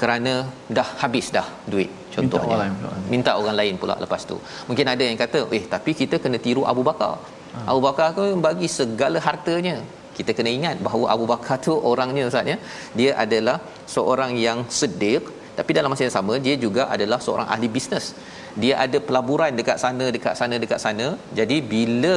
Kerana 0.00 0.34
dah 0.76 0.88
habis 1.00 1.26
dah 1.36 1.44
duit 1.72 1.90
contohnya. 2.14 2.24
minta 2.24 2.38
orang, 2.56 2.60
lain 2.62 3.10
minta 3.12 3.32
orang 3.40 3.56
lain 3.60 3.74
pula 3.82 3.94
lepas 4.04 4.22
tu. 4.30 4.36
Mungkin 4.68 4.86
ada 4.92 5.04
yang 5.08 5.18
kata 5.22 5.40
eh 5.58 5.64
tapi 5.74 5.92
kita 6.00 6.16
kena 6.24 6.38
tiru 6.46 6.62
Abu 6.72 6.82
Bakar. 6.88 7.14
Ha. 7.54 7.58
Abu 7.70 7.80
Bakar 7.86 8.08
tu 8.16 8.24
bagi 8.46 8.68
segala 8.78 9.20
hartanya 9.26 9.76
kita 10.18 10.30
kena 10.38 10.50
ingat 10.59 10.76
bahawa 10.87 11.06
Abu 11.14 11.25
Bakar 11.33 11.56
tu 11.66 11.73
orangnya 11.92 12.25
ustaz 12.30 12.52
ya. 12.52 12.59
Dia 12.99 13.11
adalah 13.25 13.56
seorang 13.94 14.33
yang 14.47 14.61
sedik 14.80 15.25
tapi 15.59 15.71
dalam 15.76 15.90
masa 15.92 16.02
yang 16.06 16.16
sama 16.18 16.35
dia 16.47 16.54
juga 16.64 16.83
adalah 16.94 17.18
seorang 17.26 17.47
ahli 17.54 17.68
bisnes. 17.75 18.06
Dia 18.62 18.75
ada 18.85 18.99
pelaburan 19.06 19.52
dekat 19.59 19.78
sana 19.85 20.06
dekat 20.16 20.35
sana 20.40 20.56
dekat 20.64 20.80
sana. 20.85 21.06
Jadi 21.38 21.56
bila 21.73 22.16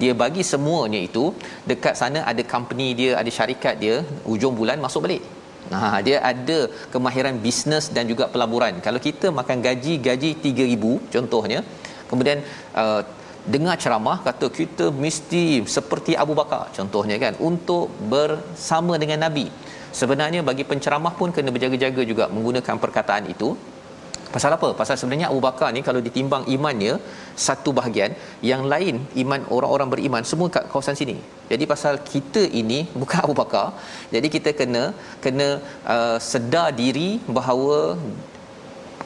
dia 0.00 0.12
bagi 0.22 0.42
semuanya 0.52 1.00
itu 1.08 1.24
dekat 1.70 1.94
sana 2.00 2.20
ada 2.32 2.42
company 2.54 2.88
dia 3.00 3.12
ada 3.20 3.30
syarikat 3.38 3.76
dia 3.84 3.96
hujung 4.30 4.56
bulan 4.60 4.82
masuk 4.86 5.02
balik. 5.06 5.22
Ha 5.72 5.98
dia 6.06 6.18
ada 6.32 6.58
kemahiran 6.94 7.36
bisnes 7.44 7.86
dan 7.96 8.04
juga 8.12 8.26
pelaburan. 8.34 8.82
Kalau 8.86 9.00
kita 9.08 9.28
makan 9.40 9.58
gaji 9.66 9.94
gaji 10.08 10.30
3000 10.44 11.14
contohnya 11.14 11.60
kemudian 12.10 12.38
uh, 12.82 13.02
dengar 13.54 13.74
ceramah 13.82 14.22
kata 14.26 14.46
kita 14.58 14.86
mesti 15.04 15.66
seperti 15.76 16.14
Abu 16.22 16.34
Bakar 16.40 16.70
contohnya 16.76 17.16
kan 17.24 17.34
untuk 17.50 17.90
bersama 18.12 18.94
dengan 19.02 19.26
nabi. 19.26 19.46
Sebenarnya 20.00 20.40
bagi 20.48 20.64
penceramah 20.70 21.12
pun 21.20 21.28
kena 21.36 21.52
berjaga-jaga 21.54 22.02
juga 22.10 22.24
menggunakan 22.34 22.76
perkataan 22.84 23.28
itu. 23.34 23.48
Pasal 24.34 24.56
apa? 24.56 24.68
Pasal 24.78 24.96
sebenarnya 24.96 25.28
Abu 25.28 25.40
Bakar 25.44 25.68
ni 25.76 25.80
kalau 25.88 26.00
ditimbang 26.06 26.44
imannya 26.54 26.96
satu 27.46 27.70
bahagian 27.78 28.16
yang 28.50 28.62
lain 28.72 29.04
iman 29.22 29.40
orang-orang 29.56 29.88
beriman 29.92 30.24
semua 30.30 30.48
kat 30.54 30.64
kawasan 30.72 30.96
sini. 30.96 31.16
Jadi 31.52 31.64
pasal 31.72 32.00
kita 32.12 32.42
ini 32.60 32.88
bukan 33.00 33.20
Abu 33.26 33.34
Bakar. 33.42 33.66
Jadi 34.14 34.28
kita 34.36 34.52
kena 34.60 34.84
kena 35.24 35.48
uh, 35.94 36.16
sedar 36.32 36.68
diri 36.72 37.20
bahawa 37.38 38.00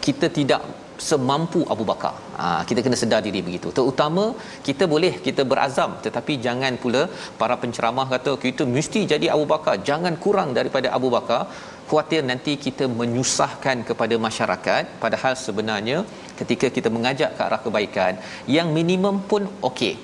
kita 0.06 0.30
tidak 0.38 0.62
semampu 1.08 1.60
Abu 1.74 1.84
Bakar. 1.90 2.14
Ha, 2.40 2.46
kita 2.68 2.80
kena 2.84 2.98
sedar 3.02 3.20
diri 3.26 3.40
begitu. 3.48 3.68
Terutama 3.78 4.24
kita 4.68 4.84
boleh 4.94 5.12
kita 5.26 5.44
berazam 5.52 5.92
tetapi 6.06 6.34
jangan 6.46 6.74
pula 6.82 7.02
para 7.40 7.56
penceramah 7.62 8.06
kata 8.14 8.34
kita 8.44 8.64
mesti 8.76 9.02
jadi 9.12 9.28
Abu 9.36 9.46
Bakar, 9.54 9.76
jangan 9.90 10.16
kurang 10.26 10.50
daripada 10.58 10.90
Abu 10.98 11.10
Bakar. 11.16 11.42
Khuatir 11.90 12.22
nanti 12.30 12.52
kita 12.64 12.84
menyusahkan 13.00 13.86
kepada 13.88 14.14
masyarakat 14.24 14.84
padahal 15.02 15.34
sebenarnya 15.44 15.98
ketika 16.40 16.66
kita 16.76 16.88
mengajak 16.96 17.30
ke 17.36 17.42
arah 17.46 17.60
kebaikan 17.66 18.12
yang 18.56 18.70
minimum 18.78 19.18
pun 19.30 19.44
okey. 19.68 19.94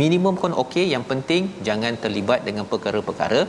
Minimum 0.00 0.34
pun 0.40 0.52
okey, 0.62 0.86
yang 0.92 1.04
penting 1.10 1.42
jangan 1.66 1.94
terlibat 2.04 2.40
dengan 2.48 2.64
perkara-perkara 2.72 3.40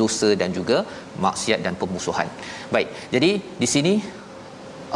dosa 0.00 0.28
dan 0.40 0.50
juga 0.58 0.78
maksiat 1.26 1.60
dan 1.66 1.74
pemusuhan. 1.80 2.28
Baik. 2.74 2.88
Jadi 3.14 3.30
di 3.62 3.68
sini 3.74 3.94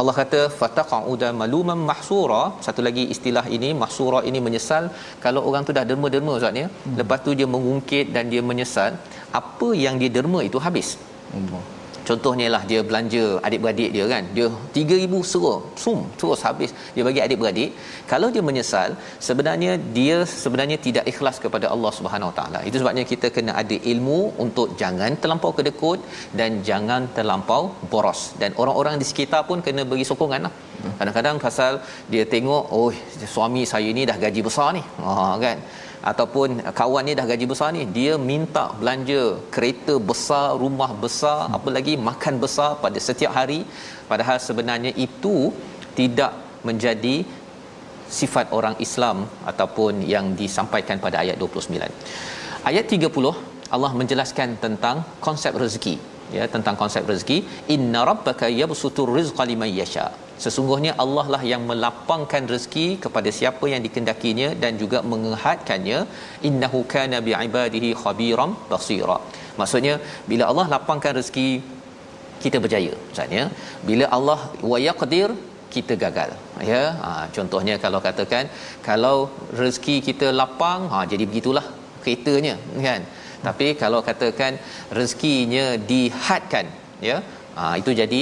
Allah 0.01 0.15
kata 0.21 0.41
fataqauda 0.59 1.29
maluman 1.41 1.79
mahsura. 1.89 2.43
Satu 2.65 2.81
lagi 2.87 3.03
istilah 3.15 3.45
ini 3.57 3.69
mahsura 3.83 4.21
ini 4.29 4.41
menyesal. 4.47 4.83
Kalau 5.25 5.43
orang 5.49 5.63
tu 5.67 5.73
dah 5.77 5.85
derma-derma 5.89 6.33
ustaz 6.39 6.61
ya 6.63 6.67
hmm. 6.71 6.97
lepas 6.99 7.21
tu 7.27 7.33
dia 7.39 7.47
mengungkit 7.55 8.07
dan 8.17 8.33
dia 8.33 8.43
menyesal 8.51 8.91
apa 9.41 9.69
yang 9.85 9.97
dia 10.03 10.11
derma 10.17 10.41
itu 10.49 10.59
habis. 10.67 10.89
Allah 11.37 11.63
Contohnya 12.09 12.47
lah 12.53 12.61
dia 12.69 12.81
belanja 12.89 13.23
adik-beradik 13.47 13.89
dia 13.95 14.05
kan. 14.13 14.23
Dia 14.37 14.47
3000 14.77 15.21
serah. 15.31 15.59
Sum 15.83 15.99
terus 16.19 16.41
habis 16.47 16.71
dia 16.95 17.03
bagi 17.07 17.21
adik-beradik. 17.25 17.69
Kalau 18.11 18.27
dia 18.35 18.43
menyesal, 18.49 18.89
sebenarnya 19.27 19.71
dia 19.97 20.17
sebenarnya 20.43 20.77
tidak 20.87 21.05
ikhlas 21.11 21.39
kepada 21.45 21.69
Allah 21.75 21.91
Subhanahu 21.99 22.31
Taala. 22.37 22.59
Itu 22.69 22.77
sebabnya 22.81 23.05
kita 23.11 23.29
kena 23.37 23.53
ada 23.61 23.77
ilmu 23.93 24.19
untuk 24.45 24.67
jangan 24.81 25.11
terlampau 25.23 25.51
kedekut 25.57 25.99
dan 26.39 26.61
jangan 26.69 27.01
terlampau 27.17 27.61
boros. 27.93 28.21
Dan 28.41 28.51
orang-orang 28.61 28.95
di 29.01 29.07
sekitar 29.11 29.41
pun 29.49 29.59
kena 29.65 29.83
beri 29.91 30.05
sokongan 30.11 30.43
lah. 30.47 30.53
Kadang-kadang 30.99 31.35
pasal 31.45 31.73
dia 32.13 32.23
tengok, 32.33 32.63
oh 32.77 32.89
suami 33.35 33.63
saya 33.73 33.89
ni 33.97 34.03
dah 34.09 34.17
gaji 34.23 34.41
besar 34.47 34.69
ni. 34.77 34.83
Ha 35.05 35.13
kan 35.45 35.57
ataupun 36.11 36.49
kawan 36.79 37.03
ni 37.07 37.13
dah 37.19 37.25
gaji 37.31 37.45
besar 37.51 37.69
ni 37.77 37.83
dia 37.97 38.13
minta 38.31 38.65
belanja 38.79 39.21
kereta 39.55 39.95
besar 40.11 40.45
rumah 40.63 40.91
besar 41.05 41.39
hmm. 41.45 41.55
apa 41.57 41.69
lagi 41.77 41.93
makan 42.09 42.35
besar 42.43 42.71
pada 42.83 42.99
setiap 43.07 43.33
hari. 43.39 43.59
Padahal 44.11 44.37
sebenarnya 44.47 44.91
itu 45.07 45.35
tidak 45.99 46.33
menjadi 46.67 47.15
sifat 48.19 48.47
orang 48.57 48.75
Islam 48.85 49.17
ataupun 49.51 50.05
yang 50.13 50.25
disampaikan 50.41 50.97
pada 51.05 51.17
ayat 51.23 51.37
29 51.41 51.89
ayat 52.69 52.85
30 52.97 53.73
Allah 53.75 53.91
menjelaskan 53.99 54.49
tentang 54.65 54.97
konsep 55.25 55.53
rezeki 55.63 55.95
ya 56.37 56.45
tentang 56.53 56.75
konsep 56.81 57.03
rezeki 57.11 57.37
inna 57.75 58.01
rabbaka 58.09 58.47
yabsutur 58.61 59.09
rizqa 59.17 59.45
liman 59.51 59.71
yasha. 59.79 60.05
Sesungguhnya 60.43 60.93
Allah 61.03 61.25
lah 61.33 61.41
yang 61.51 61.63
melapangkan 61.69 62.43
rezeki 62.53 62.87
kepada 63.03 63.29
siapa 63.37 63.65
yang 63.73 63.81
dikendakinya 63.87 64.49
dan 64.63 64.75
juga 64.81 64.99
mengehadkannya 65.11 65.99
innahu 66.49 66.81
kana 66.93 67.19
biibadihi 67.27 67.91
khabiran 68.01 68.53
basira. 68.71 69.17
Maksudnya 69.59 69.95
bila 70.29 70.45
Allah 70.51 70.65
lapangkan 70.75 71.15
rezeki 71.19 71.49
kita 72.43 72.57
berjaya 72.63 72.93
maksudnya 73.07 73.43
bila 73.89 74.05
Allah 74.17 74.39
wa 74.71 74.77
yaqdir 74.87 75.29
kita 75.75 75.93
gagal 76.03 76.31
ya. 76.71 76.83
Ha, 77.03 77.09
contohnya 77.35 77.75
kalau 77.85 77.99
katakan 78.07 78.45
kalau 78.87 79.17
rezeki 79.61 79.95
kita 80.07 80.27
lapang 80.41 80.81
ha 80.91 80.99
jadi 81.11 81.23
begitulah 81.29 81.65
keretanya 82.03 82.55
kan 82.87 83.01
tapi 83.47 83.67
kalau 83.81 83.99
katakan 84.09 84.53
rezekinya 84.97 85.65
dihadkan 85.91 86.65
ya 87.09 87.17
ha, 87.57 87.63
itu 87.81 87.91
jadi 88.01 88.21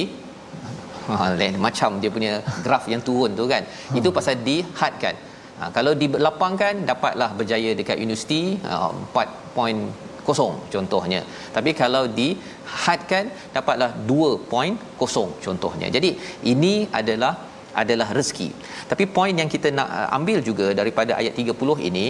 ha, 1.10 1.30
lain 1.40 1.58
macam 1.66 2.00
dia 2.02 2.12
punya 2.18 2.34
graf 2.66 2.86
yang 2.94 3.02
turun 3.08 3.32
tu 3.40 3.46
kan. 3.54 3.64
Hmm. 3.70 3.98
itu 4.00 4.10
pasal 4.18 4.36
dihadkan. 4.50 5.16
Ha, 5.60 5.70
kalau 5.76 5.92
dilapangkan 6.02 6.74
dapatlah 6.92 7.30
berjaya 7.40 7.72
dekat 7.80 7.98
universiti 8.06 8.42
ha, 8.68 8.90
4.0 9.14 10.74
contohnya. 10.74 11.22
Tapi 11.56 11.72
kalau 11.82 12.04
dihadkan 12.20 13.24
dapatlah 13.58 13.90
2.0 14.12 15.44
contohnya. 15.46 15.90
Jadi 15.96 16.12
ini 16.54 16.76
adalah 17.02 17.34
adalah 17.82 18.08
rezeki. 18.18 18.50
Tapi 18.90 19.04
poin 19.16 19.34
yang 19.42 19.50
kita 19.54 19.68
nak 19.78 19.90
uh, 20.00 20.10
ambil 20.18 20.40
juga 20.50 20.68
daripada 20.80 21.18
ayat 21.22 21.34
30 21.34 21.90
ini 21.90 22.06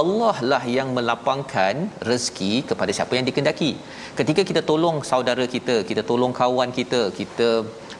Allah 0.00 0.36
lah 0.50 0.62
yang 0.76 0.88
melapangkan 0.96 1.74
rezeki 2.08 2.52
kepada 2.70 2.90
siapa 2.96 3.12
yang 3.18 3.26
dikendaki. 3.28 3.70
Ketika 4.18 4.42
kita 4.48 4.60
tolong 4.70 5.04
saudara 5.10 5.44
kita, 5.54 5.84
kita 5.88 6.02
tolong 6.10 6.32
kawan 6.40 6.70
kita, 6.78 7.12
kita 7.18 7.48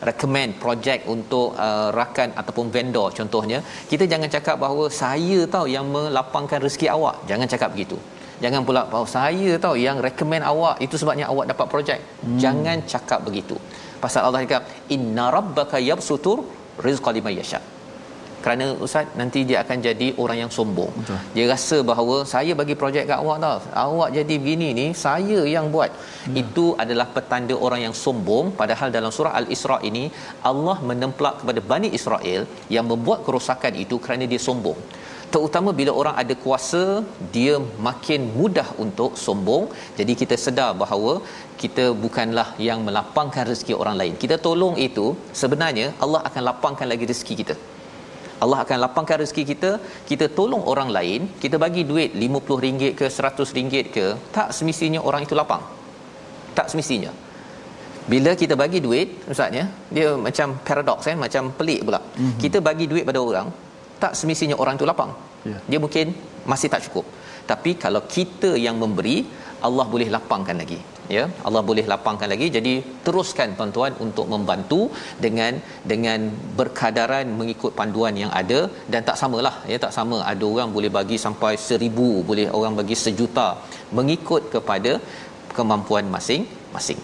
recommend 0.08 0.60
projek 0.62 1.08
untuk 1.14 1.56
uh, 1.66 1.88
rakan 1.98 2.32
ataupun 2.40 2.66
vendor 2.74 3.08
contohnya, 3.18 3.60
kita 3.90 4.04
jangan 4.12 4.28
cakap 4.36 4.56
bahawa 4.64 4.86
saya 5.02 5.38
tahu 5.54 5.66
yang 5.76 5.86
melapangkan 5.94 6.60
rezeki 6.66 6.88
awak. 6.96 7.16
Jangan 7.30 7.48
cakap 7.54 7.70
begitu. 7.76 7.98
Jangan 8.44 8.62
pula 8.68 8.82
bahawa 8.92 9.08
saya 9.08 9.56
tahu 9.56 9.76
yang 9.80 9.96
recommend 10.08 10.44
awak 10.44 10.76
itu 10.84 10.96
sebabnya 11.00 11.26
awak 11.32 11.48
dapat 11.52 11.66
projek. 11.72 12.00
Hmm. 12.24 12.36
Jangan 12.42 12.84
cakap 12.84 13.24
begitu. 13.28 13.56
Pasal 14.02 14.28
Allah 14.28 14.44
cakap 14.44 14.68
inna 14.92 15.32
rabbaka 15.32 15.80
yabsutur 15.80 16.44
rizqa 16.86 17.12
liman 17.16 17.32
yasha 17.32 17.60
kerana 18.46 18.66
ustaz 18.86 19.14
nanti 19.20 19.40
dia 19.48 19.58
akan 19.62 19.78
jadi 19.86 20.08
orang 20.22 20.38
yang 20.42 20.50
sombong. 20.56 20.90
Betul. 20.98 21.16
dia 21.36 21.46
rasa 21.52 21.76
bahawa 21.88 22.16
saya 22.32 22.52
bagi 22.60 22.74
projek 22.82 23.04
kat 23.08 23.18
awak 23.22 23.38
tau. 23.44 23.56
Awak 23.84 24.10
jadi 24.18 24.34
begini 24.42 24.68
ni 24.80 24.86
saya 25.04 25.38
yang 25.54 25.66
buat. 25.74 25.90
Ya. 26.26 26.34
itu 26.42 26.64
adalah 26.82 27.06
petanda 27.14 27.54
orang 27.66 27.80
yang 27.86 27.94
sombong. 28.02 28.46
Padahal 28.60 28.88
dalam 28.96 29.10
surah 29.16 29.32
al-isra 29.40 29.78
ini 29.90 30.04
Allah 30.50 30.76
menemplak 30.90 31.34
kepada 31.42 31.60
Bani 31.72 31.90
Israel 31.98 32.42
yang 32.76 32.86
membuat 32.92 33.20
kerosakan 33.26 33.74
itu 33.84 33.98
kerana 34.06 34.26
dia 34.32 34.40
sombong. 34.48 34.78
Terutama 35.34 35.70
bila 35.78 35.92
orang 36.00 36.16
ada 36.22 36.34
kuasa 36.42 36.82
dia 37.36 37.54
makin 37.88 38.30
mudah 38.40 38.68
untuk 38.84 39.12
sombong. 39.26 39.64
Jadi 40.00 40.14
kita 40.20 40.36
sedar 40.44 40.70
bahawa 40.82 41.14
kita 41.62 41.86
bukanlah 42.04 42.48
yang 42.68 42.80
melapangkan 42.88 43.46
rezeki 43.50 43.74
orang 43.82 43.96
lain. 44.02 44.14
Kita 44.24 44.38
tolong 44.46 44.76
itu 44.88 45.08
sebenarnya 45.42 45.88
Allah 46.06 46.22
akan 46.30 46.44
lapangkan 46.50 46.88
lagi 46.94 47.06
rezeki 47.12 47.36
kita 47.42 47.56
Allah 48.44 48.58
akan 48.64 48.78
lapangkan 48.84 49.16
rezeki 49.22 49.44
kita 49.50 49.70
kita 50.10 50.26
tolong 50.38 50.62
orang 50.72 50.90
lain 50.96 51.20
kita 51.42 51.56
bagi 51.64 51.82
duit 51.90 52.10
RM50 52.22 52.92
ke 53.00 53.06
RM100 53.08 53.86
ke 53.96 54.06
tak 54.36 54.48
semestinya 54.56 55.00
orang 55.08 55.22
itu 55.26 55.36
lapang. 55.40 55.62
Tak 56.58 56.68
semestinya. 56.72 57.12
Bila 58.12 58.32
kita 58.42 58.54
bagi 58.62 58.80
duit 58.86 59.08
ustaznya 59.32 59.64
dia 59.96 60.08
macam 60.26 60.48
paradox 60.66 60.98
kan 61.08 61.18
macam 61.26 61.42
pelik 61.58 61.80
pula. 61.86 62.00
Mm-hmm. 62.00 62.38
kita 62.42 62.58
bagi 62.68 62.86
duit 62.92 63.04
pada 63.10 63.20
orang 63.30 63.48
tak 64.02 64.12
semestinya 64.18 64.56
orang 64.62 64.76
itu 64.78 64.86
lapang. 64.92 65.12
Yeah. 65.50 65.60
dia 65.70 65.78
mungkin 65.84 66.06
masih 66.50 66.68
tak 66.72 66.82
cukup. 66.86 67.06
Tapi 67.50 67.70
kalau 67.84 68.02
kita 68.16 68.50
yang 68.66 68.76
memberi 68.82 69.16
Allah 69.66 69.86
boleh 69.94 70.08
lapangkan 70.14 70.58
lagi 70.62 70.78
ya 71.16 71.24
Allah 71.48 71.62
boleh 71.68 71.84
lapangkan 71.92 72.28
lagi. 72.32 72.46
Jadi 72.56 72.74
teruskan 73.06 73.48
tuan-tuan 73.58 73.92
untuk 74.06 74.26
membantu 74.34 74.80
dengan 75.24 75.52
dengan 75.92 76.18
berkadaran 76.60 77.26
mengikut 77.40 77.72
panduan 77.80 78.16
yang 78.22 78.32
ada. 78.40 78.60
Dan 78.92 79.00
tak 79.08 79.18
samalah 79.22 79.54
ya 79.72 79.78
tak 79.84 79.94
sama. 79.98 80.18
Ada 80.32 80.44
orang 80.52 80.70
boleh 80.76 80.90
bagi 80.98 81.18
sampai 81.26 81.52
seribu 81.68 82.08
boleh 82.30 82.46
orang 82.58 82.76
bagi 82.80 82.98
sejuta 83.04 83.48
mengikut 83.98 84.42
kepada 84.54 84.94
kemampuan 85.58 86.06
masing-masing. 86.16 87.00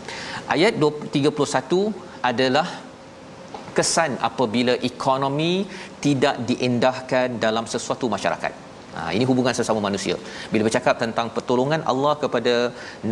Ayat 0.54 0.74
31 1.16 1.78
adalah 2.30 2.66
kesan 3.76 4.12
apabila 4.28 4.74
ekonomi 4.90 5.52
tidak 6.04 6.36
diindahkan 6.48 7.40
dalam 7.44 7.64
sesuatu 7.74 8.06
masyarakat 8.14 8.71
Ha, 8.96 9.02
ini 9.16 9.24
hubungan 9.28 9.54
sesama 9.58 9.80
manusia. 9.86 10.16
Bila 10.52 10.62
bercakap 10.66 10.96
tentang 11.02 11.28
pertolongan 11.36 11.82
Allah 11.92 12.12
kepada 12.22 12.54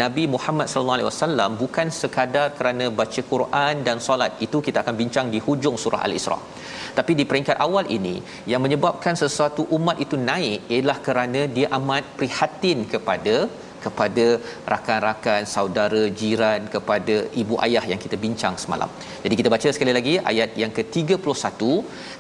Nabi 0.02 0.24
Muhammad 0.34 0.66
sallallahu 0.70 0.98
alaihi 0.98 1.08
wasallam 1.10 1.50
bukan 1.62 1.88
sekadar 2.00 2.46
kerana 2.58 2.86
baca 2.98 3.22
Quran 3.32 3.74
dan 3.86 3.96
solat. 4.06 4.32
Itu 4.46 4.60
kita 4.66 4.78
akan 4.84 4.94
bincang 5.00 5.28
di 5.34 5.40
hujung 5.46 5.78
surah 5.84 6.02
Al-Isra. 6.08 6.38
Tapi 6.98 7.12
di 7.20 7.24
peringkat 7.30 7.56
awal 7.66 7.86
ini 7.96 8.14
yang 8.52 8.62
menyebabkan 8.66 9.16
sesuatu 9.22 9.64
umat 9.78 9.96
itu 10.04 10.18
naik 10.30 10.68
ialah 10.76 10.98
kerana 11.06 11.42
dia 11.56 11.68
amat 11.78 12.04
prihatin 12.20 12.80
kepada 12.94 13.36
kepada 13.84 14.26
rakan-rakan, 14.72 15.42
saudara, 15.54 16.02
jiran, 16.20 16.60
kepada 16.74 17.16
ibu 17.42 17.56
ayah 17.66 17.84
yang 17.92 18.00
kita 18.04 18.18
bincang 18.24 18.56
semalam. 18.64 18.90
Jadi 19.24 19.34
kita 19.40 19.52
baca 19.54 19.68
sekali 19.76 19.94
lagi 19.98 20.14
ayat 20.32 20.50
yang 20.62 20.72
ke-31 20.78 21.60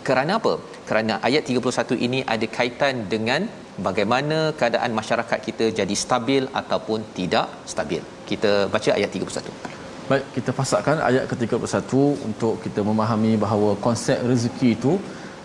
kerana 0.08 0.34
apa? 0.40 0.54
Kerana 0.90 1.16
ayat 1.28 1.42
31 1.54 2.06
ini 2.06 2.20
ada 2.34 2.46
kaitan 2.58 2.94
dengan 3.14 3.42
bagaimana 3.88 4.38
keadaan 4.60 4.92
masyarakat 5.00 5.38
kita 5.48 5.66
jadi 5.80 5.94
stabil 6.04 6.44
ataupun 6.60 7.00
tidak 7.18 7.46
stabil. 7.72 8.02
Kita 8.30 8.52
baca 8.74 8.90
ayat 8.98 9.10
31. 9.20 9.78
Baik, 10.10 10.24
kita 10.36 10.50
fasakkan 10.58 10.98
ayat 11.08 11.24
ke-31 11.30 11.92
untuk 12.28 12.54
kita 12.64 12.80
memahami 12.88 13.32
bahawa 13.44 13.70
konsep 13.86 14.18
rezeki 14.30 14.70
itu 14.76 14.92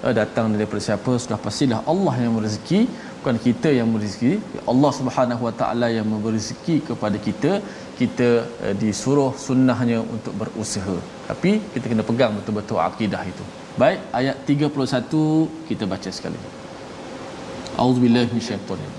uh, 0.06 0.14
datang 0.20 0.46
daripada 0.54 0.82
siapa 0.88 1.12
sudah 1.24 1.40
pastilah 1.46 1.80
Allah 1.92 2.16
yang 2.24 2.34
merezeki 2.38 2.80
bukan 3.26 3.42
kita 3.42 3.74
yang 3.74 3.90
merezeki 3.90 4.38
Allah 4.70 4.92
Subhanahu 4.94 5.50
Wa 5.50 5.54
Taala 5.60 5.88
yang 5.90 6.06
memberi 6.06 6.38
rezeki 6.38 6.76
kepada 6.90 7.18
kita 7.18 7.58
kita 7.98 8.46
uh, 8.46 8.74
disuruh 8.78 9.34
sunnahnya 9.34 10.06
untuk 10.06 10.38
berusaha. 10.38 10.94
Tapi 11.26 11.58
kita 11.74 11.90
kena 11.90 12.06
pegang 12.06 12.38
betul-betul 12.38 12.78
akidah 12.78 13.26
itu. 13.26 13.42
Baik 13.82 13.98
ayat 14.14 14.46
31 14.46 14.70
kita 15.66 15.90
baca 15.90 16.10
sekali. 16.14 16.38
Auzubillahi 17.82 18.30
minasyaitanir 18.30 18.94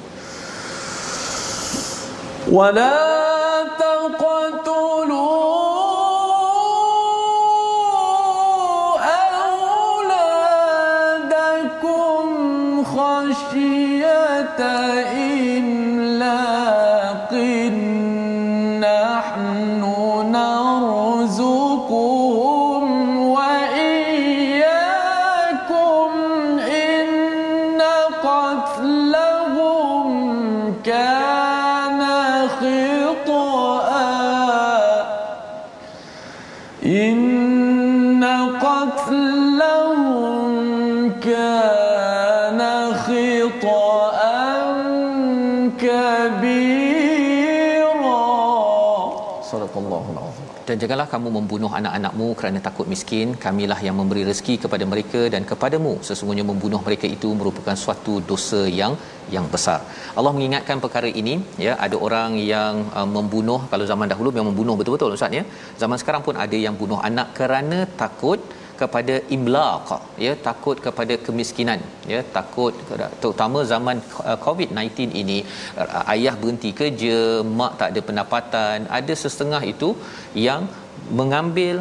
wala 49.52 49.66
taqtulu 49.74 50.56
dan 50.68 50.76
janganlah 50.82 51.06
kamu 51.12 51.28
membunuh 51.36 51.70
anak-anakmu 51.78 52.26
kerana 52.38 52.58
takut 52.66 52.86
miskin 52.92 53.28
kamilah 53.44 53.78
yang 53.86 53.96
memberi 54.00 54.22
rezeki 54.28 54.54
kepada 54.64 54.84
mereka 54.92 55.20
dan 55.34 55.42
kepadamu. 55.50 55.92
Sesungguhnya 56.08 56.44
membunuh 56.50 56.80
mereka 56.86 57.06
itu 57.16 57.28
merupakan 57.40 57.76
suatu 57.82 58.14
dosa 58.30 58.60
yang 58.80 58.94
yang 59.34 59.46
besar. 59.54 59.78
Allah 60.18 60.32
mengingatkan 60.36 60.82
perkara 60.84 61.10
ini 61.22 61.34
ya. 61.66 61.74
Ada 61.86 61.96
orang 62.06 62.32
yang 62.52 62.74
uh, 62.98 63.08
membunuh 63.16 63.60
kalau 63.72 63.86
zaman 63.92 64.10
dahulu 64.12 64.30
memang 64.36 64.50
membunuh 64.50 64.76
betul-betul 64.80 65.16
ustaz 65.18 65.38
ya. 65.40 65.44
Zaman 65.82 66.00
sekarang 66.02 66.24
pun 66.28 66.36
ada 66.46 66.58
yang 66.66 66.76
bunuh 66.82 67.00
anak 67.10 67.30
kerana 67.38 67.78
takut 68.02 68.40
kepada 68.80 69.14
imlaq 69.36 69.88
ya 70.24 70.32
takut 70.46 70.76
kepada 70.86 71.14
kemiskinan 71.26 71.80
ya 72.12 72.20
takut 72.36 72.74
terutama 73.22 73.60
zaman 73.72 73.98
uh, 74.28 74.38
covid-19 74.46 75.16
ini 75.22 75.38
uh, 75.82 76.12
ayah 76.14 76.34
berhenti 76.40 76.72
kerja 76.80 77.18
mak 77.60 77.74
tak 77.82 77.90
ada 77.92 78.02
pendapatan 78.08 78.88
ada 79.00 79.16
setengah 79.24 79.62
itu 79.74 79.90
yang 80.46 80.62
mengambil 81.20 81.76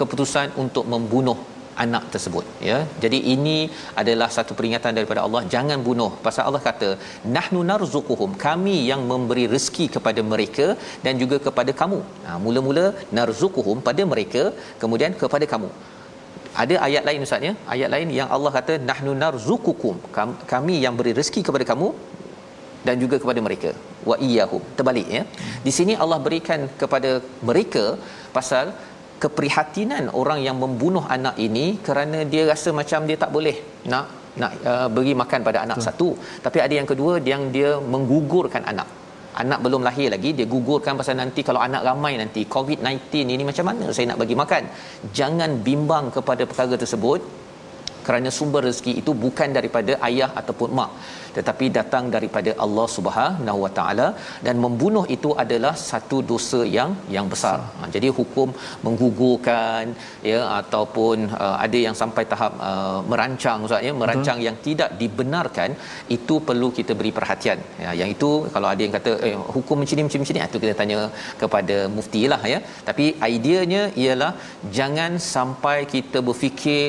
keputusan 0.00 0.48
untuk 0.64 0.84
membunuh 0.92 1.38
anak 1.84 2.04
tersebut 2.14 2.44
ya. 2.68 2.78
Jadi 3.02 3.18
ini 3.34 3.56
adalah 4.00 4.28
satu 4.36 4.52
peringatan 4.58 4.96
daripada 4.98 5.20
Allah 5.26 5.42
jangan 5.54 5.78
bunuh. 5.88 6.10
Pasal 6.26 6.42
Allah 6.48 6.62
kata 6.68 6.90
nahnu 7.36 7.60
narzuquhum 7.70 8.32
kami 8.46 8.76
yang 8.90 9.02
memberi 9.12 9.44
rezeki 9.54 9.86
kepada 9.96 10.22
mereka 10.32 10.66
dan 11.04 11.16
juga 11.22 11.38
kepada 11.46 11.72
kamu. 11.80 12.00
Ha, 12.26 12.38
mula-mula 12.44 12.86
narzuquhum 13.18 13.80
pada 13.88 14.04
mereka 14.12 14.44
kemudian 14.84 15.14
kepada 15.24 15.48
kamu 15.54 15.70
ada 16.62 16.74
ayat 16.86 17.02
lain 17.08 17.24
ustaz 17.26 17.46
ya? 17.48 17.52
Ayat 17.74 17.88
lain 17.94 18.08
yang 18.18 18.28
Allah 18.36 18.50
kata 18.56 18.74
nahnu 18.90 19.12
narzuqukum 19.22 19.96
kami 20.52 20.74
yang 20.84 20.94
beri 20.98 21.12
rezeki 21.18 21.42
kepada 21.48 21.64
kamu 21.70 21.88
dan 22.86 22.96
juga 23.02 23.16
kepada 23.22 23.40
mereka. 23.46 23.70
Wa 24.10 24.16
iyyahum. 24.26 24.62
Terbalik 24.78 25.08
ya? 25.16 25.22
Di 25.66 25.72
sini 25.78 25.94
Allah 26.04 26.18
berikan 26.26 26.62
kepada 26.80 27.10
mereka 27.50 27.84
pasal 28.36 28.66
keprihatinan 29.22 30.04
orang 30.20 30.40
yang 30.46 30.56
membunuh 30.64 31.04
anak 31.16 31.36
ini 31.46 31.66
kerana 31.86 32.20
dia 32.32 32.42
rasa 32.52 32.70
macam 32.80 33.06
dia 33.10 33.18
tak 33.24 33.30
boleh 33.36 33.56
nak 33.92 34.06
nak 34.40 34.52
uh, 34.70 34.88
beri 34.96 35.12
makan 35.22 35.40
pada 35.48 35.58
anak 35.64 35.78
hmm. 35.78 35.86
satu. 35.88 36.08
Tapi 36.46 36.58
ada 36.64 36.74
yang 36.80 36.88
kedua 36.92 37.12
yang 37.32 37.44
dia 37.56 37.70
menggugurkan 37.94 38.64
anak 38.72 38.88
anak 39.42 39.58
belum 39.64 39.82
lahir 39.88 40.08
lagi 40.14 40.30
dia 40.38 40.46
gugurkan 40.54 40.98
pasal 41.00 41.16
nanti 41.20 41.40
kalau 41.48 41.60
anak 41.66 41.82
ramai 41.88 42.12
nanti 42.20 42.44
covid-19 42.54 43.32
ini 43.36 43.44
macam 43.50 43.64
mana 43.70 43.86
saya 43.96 44.12
nak 44.12 44.20
bagi 44.22 44.36
makan? 44.42 44.62
Jangan 45.18 45.50
bimbang 45.66 46.06
kepada 46.16 46.44
perkara 46.50 46.76
tersebut 46.84 47.20
kerana 48.06 48.28
sumber 48.38 48.62
rezeki 48.68 48.92
itu 49.00 49.12
bukan 49.24 49.48
daripada 49.56 49.92
ayah 50.08 50.30
ataupun 50.40 50.70
mak 50.78 50.90
tetapi 51.36 51.66
datang 51.78 52.04
daripada 52.14 52.50
Allah 52.64 52.86
Subhanahu 52.96 53.58
Wa 53.64 53.70
Taala 53.78 54.08
dan 54.46 54.56
membunuh 54.64 55.04
itu 55.16 55.30
adalah 55.44 55.74
satu 55.90 56.18
dosa 56.30 56.60
yang 56.76 56.90
yang 57.16 57.26
besar. 57.32 57.58
Ha, 57.78 57.88
jadi 57.94 58.08
hukum 58.18 58.48
menggugurkan 58.86 59.94
ya 60.30 60.40
ataupun 60.60 61.16
uh, 61.44 61.56
ada 61.66 61.78
yang 61.86 61.96
sampai 62.02 62.24
tahap 62.32 62.52
uh, 62.70 62.98
merancang 63.12 63.66
ustaz 63.68 63.86
ya 63.88 63.92
merancang 64.02 64.38
hmm. 64.38 64.46
yang 64.46 64.56
tidak 64.66 64.90
dibenarkan 65.02 65.70
itu 66.16 66.36
perlu 66.48 66.70
kita 66.78 66.94
beri 67.00 67.12
perhatian. 67.18 67.58
Ya 67.84 67.92
yang 68.00 68.10
itu 68.16 68.30
kalau 68.56 68.68
ada 68.72 68.82
yang 68.86 68.94
kata 68.98 69.12
eh, 69.28 69.36
hukum 69.56 69.76
macam 69.82 69.96
ni 69.98 70.04
macam 70.08 70.36
ni 70.36 70.42
itu 70.48 70.58
kita 70.64 70.74
tanya 70.82 70.98
kepada 71.44 71.78
mufti 71.96 72.24
lah 72.34 72.42
ya. 72.54 72.60
Tapi 72.90 73.06
ideanya 73.36 73.82
ialah 74.02 74.32
jangan 74.78 75.12
sampai 75.34 75.78
kita 75.94 76.18
berfikir 76.28 76.84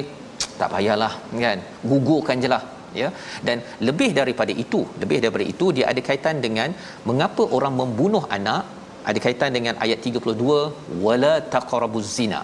tak 0.60 0.70
payahlah 0.74 1.14
kan 1.44 1.60
gugurkan 1.92 2.38
jelah 2.44 2.62
ya. 3.02 3.10
Dan 3.48 3.58
lebih 3.88 4.10
daripada 4.20 4.54
itu 4.64 4.82
lebih 5.02 5.18
daripada 5.24 5.46
itu 5.54 5.66
dia 5.78 5.86
ada 5.92 6.02
kaitan 6.10 6.38
dengan 6.46 6.72
mengapa 7.10 7.46
orang 7.58 7.76
membunuh 7.82 8.24
anak. 8.38 8.64
Ada 9.10 9.20
kaitan 9.26 9.52
dengan 9.58 9.76
ayat 9.84 10.00
32 10.00 11.00
wala 11.06 11.34
taqrabuz 11.56 12.10
zina. 12.18 12.42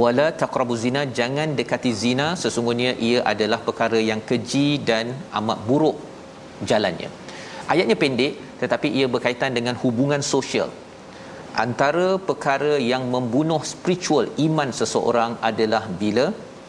Wala 0.00 0.26
taqrabuz 0.42 0.80
zina 0.84 1.02
jangan 1.18 1.56
dekati 1.60 1.92
zina. 2.02 2.26
Sesungguhnya 2.42 2.92
ia 3.08 3.20
adalah 3.32 3.60
perkara 3.68 4.00
yang 4.10 4.20
keji 4.30 4.68
dan 4.90 5.16
amat 5.40 5.60
buruk 5.68 5.96
jalannya. 6.70 7.08
Ayatnya 7.72 7.96
pendek 8.04 8.32
tetapi 8.62 8.88
ia 8.98 9.06
berkaitan 9.14 9.50
dengan 9.58 9.74
hubungan 9.82 10.22
sosial. 10.34 10.68
Antara 11.64 12.06
perkara 12.28 12.74
yang 12.92 13.02
membunuh 13.14 13.60
spiritual 13.72 14.28
iman 14.46 14.68
seseorang 14.80 15.32
adalah 15.50 15.84
bila 16.00 16.26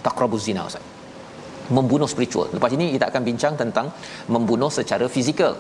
taqrabuz 0.08 0.44
zina 0.48 0.64
ustaz 0.70 0.93
membunuh 1.78 2.10
spiritual. 2.14 2.48
Lepas 2.56 2.72
ini 2.78 2.86
kita 2.96 3.06
akan 3.12 3.24
bincang 3.30 3.54
tentang 3.62 3.88
membunuh 4.36 4.72
secara 4.78 5.08
fizikal. 5.16 5.56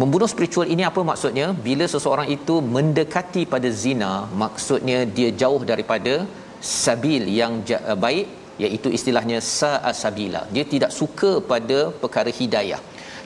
Membunuh 0.00 0.28
spiritual 0.32 0.66
ini 0.74 0.82
apa 0.90 1.00
maksudnya? 1.10 1.46
Bila 1.66 1.86
seseorang 1.94 2.28
itu 2.36 2.56
mendekati 2.76 3.42
pada 3.54 3.68
zina 3.82 4.12
maksudnya 4.42 4.98
dia 5.16 5.30
jauh 5.42 5.62
daripada 5.70 6.14
sabil 6.60 7.22
yang 7.40 7.52
eh, 7.66 7.98
baik 8.04 8.26
iaitu 8.64 8.88
istilahnya 8.98 9.38
sa'asabila. 9.58 10.42
Dia 10.54 10.64
tidak 10.72 10.92
suka 11.00 11.32
pada 11.52 11.78
perkara 12.02 12.30
hidayah. 12.40 12.80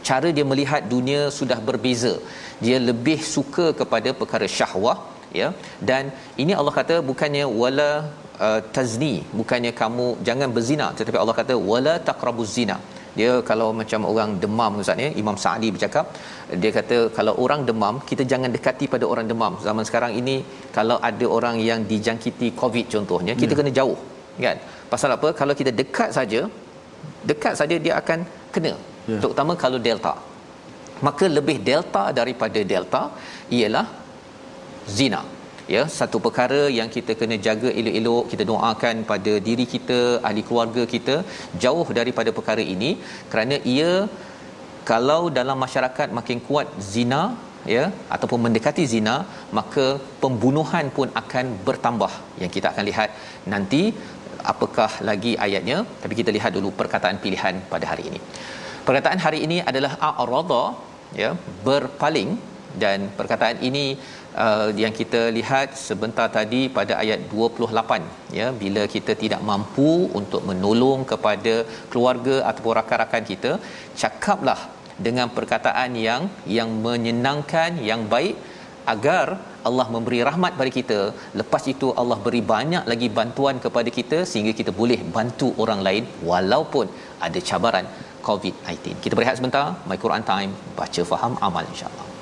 Cara 0.09 0.29
dia 0.37 0.45
melihat 0.53 0.83
dunia 0.95 1.21
sudah 1.39 1.59
berbeza. 1.69 2.15
Dia 2.65 2.79
lebih 2.89 3.19
suka 3.35 3.67
kepada 3.81 4.11
perkara 4.21 4.47
syahwah 4.57 4.99
ya. 5.41 5.49
Dan 5.89 6.13
ini 6.43 6.53
Allah 6.59 6.75
kata 6.81 6.97
bukannya 7.11 7.45
wala 7.63 7.91
uh, 8.47 8.61
tazni 8.75 9.15
bukannya 9.39 9.73
kamu 9.81 10.07
jangan 10.29 10.49
berzina 10.57 10.87
tetapi 10.99 11.19
Allah 11.23 11.37
kata 11.41 11.55
wala 11.71 11.95
taqrabuz 12.09 12.53
zina. 12.59 12.79
Dia 13.19 13.33
kalau 13.49 13.67
macam 13.81 14.01
orang 14.11 14.31
demam 14.43 14.73
ustaz 14.83 15.03
ya 15.05 15.11
Imam 15.23 15.37
Sa'di 15.43 15.69
bercakap 15.75 16.07
dia 16.63 16.71
kata 16.79 16.97
kalau 17.17 17.35
orang 17.45 17.61
demam 17.69 17.95
kita 18.09 18.23
jangan 18.33 18.51
dekati 18.57 18.87
pada 18.95 19.07
orang 19.13 19.27
demam. 19.33 19.53
Zaman 19.67 19.85
sekarang 19.89 20.13
ini 20.21 20.37
kalau 20.77 20.97
ada 21.11 21.27
orang 21.37 21.59
yang 21.69 21.83
dijangkiti 21.93 22.51
covid 22.61 22.87
contohnya 22.95 23.35
kita 23.43 23.53
yeah. 23.53 23.61
kena 23.61 23.73
jauh 23.79 23.99
kan? 24.47 24.59
Pasal 24.93 25.11
apa? 25.17 25.31
Kalau 25.41 25.55
kita 25.61 25.71
dekat 25.81 26.11
saja 26.19 26.41
dekat 27.31 27.55
saja 27.61 27.79
dia 27.87 27.95
akan 28.03 28.19
kena. 28.55 28.75
Yeah. 29.11 29.21
terutama 29.23 29.53
kalau 29.65 29.79
delta. 29.87 30.15
Maka 31.07 31.25
lebih 31.39 31.57
delta 31.69 32.05
daripada 32.19 32.61
delta 32.73 33.03
ialah 33.57 33.87
zina 34.99 35.23
ya 35.75 35.83
satu 35.99 36.19
perkara 36.27 36.61
yang 36.79 36.89
kita 36.97 37.13
kena 37.21 37.37
jaga 37.47 37.69
elok-elok 37.81 38.25
kita 38.33 38.45
doakan 38.51 38.97
pada 39.11 39.33
diri 39.49 39.67
kita 39.75 39.99
ahli 40.29 40.43
keluarga 40.49 40.83
kita 40.95 41.17
jauh 41.65 41.89
daripada 42.01 42.33
perkara 42.39 42.65
ini. 42.75 42.91
Kerana 43.33 43.59
ia 43.75 43.93
kalau 44.91 45.23
dalam 45.39 45.59
masyarakat 45.65 46.09
makin 46.19 46.41
kuat 46.49 46.69
zina 46.93 47.23
ya 47.75 47.85
ataupun 48.15 48.41
mendekati 48.47 48.85
zina 48.95 49.15
maka 49.59 49.87
pembunuhan 50.23 50.89
pun 50.97 51.09
akan 51.23 51.47
bertambah 51.69 52.13
yang 52.43 52.51
kita 52.57 52.67
akan 52.73 52.85
lihat 52.91 53.11
nanti 53.55 53.83
apakah 54.53 54.91
lagi 55.11 55.33
ayatnya. 55.47 55.79
Tapi 56.03 56.15
kita 56.21 56.31
lihat 56.37 56.53
dulu 56.57 56.71
perkataan 56.81 57.19
pilihan 57.27 57.57
pada 57.75 57.87
hari 57.93 58.07
ini. 58.11 58.21
Perkataan 58.89 59.21
hari 59.27 59.39
ini 59.47 59.59
adalah 59.71 59.95
a'rada 60.11 60.65
ya 61.23 61.31
berpaling. 61.69 62.33
Dan 62.83 63.01
perkataan 63.19 63.59
ini 63.69 63.85
uh, 64.45 64.69
yang 64.83 64.95
kita 65.01 65.21
lihat 65.39 65.69
sebentar 65.87 66.27
tadi 66.37 66.61
pada 66.79 66.95
ayat 67.03 67.21
28 67.33 68.37
ya 68.39 68.47
bila 68.63 68.83
kita 68.95 69.15
tidak 69.23 69.43
mampu 69.51 69.91
untuk 70.21 70.43
menolong 70.51 71.03
kepada 71.13 71.55
keluarga 71.93 72.37
ataupun 72.51 72.75
rakan-rakan 72.81 73.25
kita 73.33 73.53
cakaplah 74.03 74.61
dengan 75.07 75.29
perkataan 75.37 75.93
yang 76.09 76.25
yang 76.59 76.71
menyenangkan 76.87 77.83
yang 77.91 78.03
baik 78.15 78.37
agar 78.95 79.27
Allah 79.69 79.87
memberi 79.93 80.19
rahmat 80.29 80.53
pada 80.61 80.71
kita 80.79 80.99
lepas 81.41 81.65
itu 81.75 81.89
Allah 82.01 82.19
beri 82.25 82.43
banyak 82.55 82.85
lagi 82.93 83.09
bantuan 83.19 83.59
kepada 83.67 83.91
kita 83.99 84.19
sehingga 84.31 84.53
kita 84.61 84.73
boleh 84.81 85.01
bantu 85.17 85.49
orang 85.65 85.81
lain 85.87 86.05
walaupun 86.31 86.89
ada 87.27 87.41
cabaran 87.51 87.87
COVID-19. 88.29 89.05
Kita 89.05 89.15
berehat 89.19 89.39
sebentar. 89.41 89.67
My 89.91 90.01
Quran 90.05 90.25
Time. 90.33 90.53
Baca 90.81 91.05
faham 91.13 91.33
amal 91.49 91.65
insyaAllah. 91.73 92.14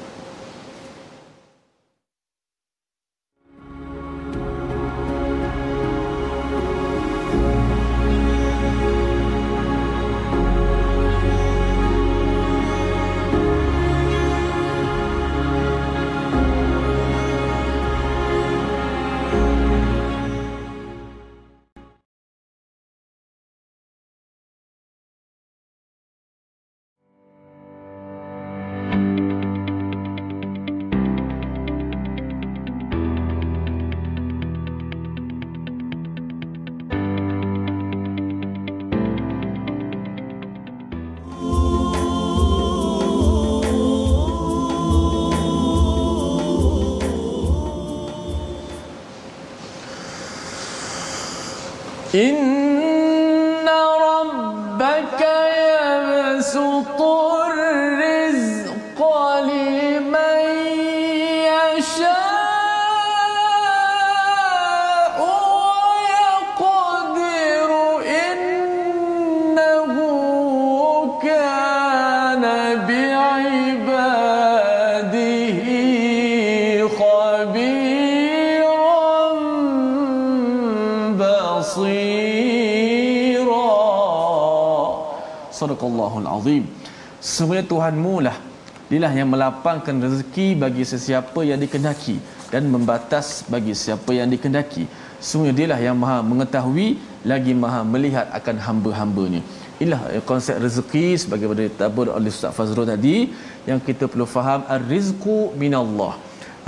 Dialah 88.93 89.13
yang 89.17 89.29
melapangkan 89.33 89.97
rezeki 90.05 90.47
bagi 90.63 90.85
sesiapa 90.85 91.41
yang 91.49 91.57
dikendaki 91.65 92.21
dan 92.53 92.69
membatas 92.69 93.41
bagi 93.53 93.73
siapa 93.83 94.13
yang 94.13 94.29
dikendaki. 94.29 94.85
Semuanya 95.17 95.55
dialah 95.59 95.81
yang 95.81 95.97
maha 96.03 96.19
mengetahui 96.21 97.01
lagi 97.25 97.53
maha 97.63 97.81
melihat 97.93 98.29
akan 98.39 98.57
hamba-hambanya. 98.67 99.41
Inilah 99.81 100.21
konsep 100.29 100.61
rezeki 100.61 101.07
sebagaimana 101.25 101.65
ditabur 101.71 102.13
oleh 102.19 102.29
Ustaz 102.35 102.53
Fazrul 102.59 102.85
tadi 102.85 103.33
yang 103.71 103.81
kita 103.89 104.13
perlu 104.13 104.29
faham 104.29 104.69
ar-rizqu 104.69 105.39
minallah. 105.57 106.13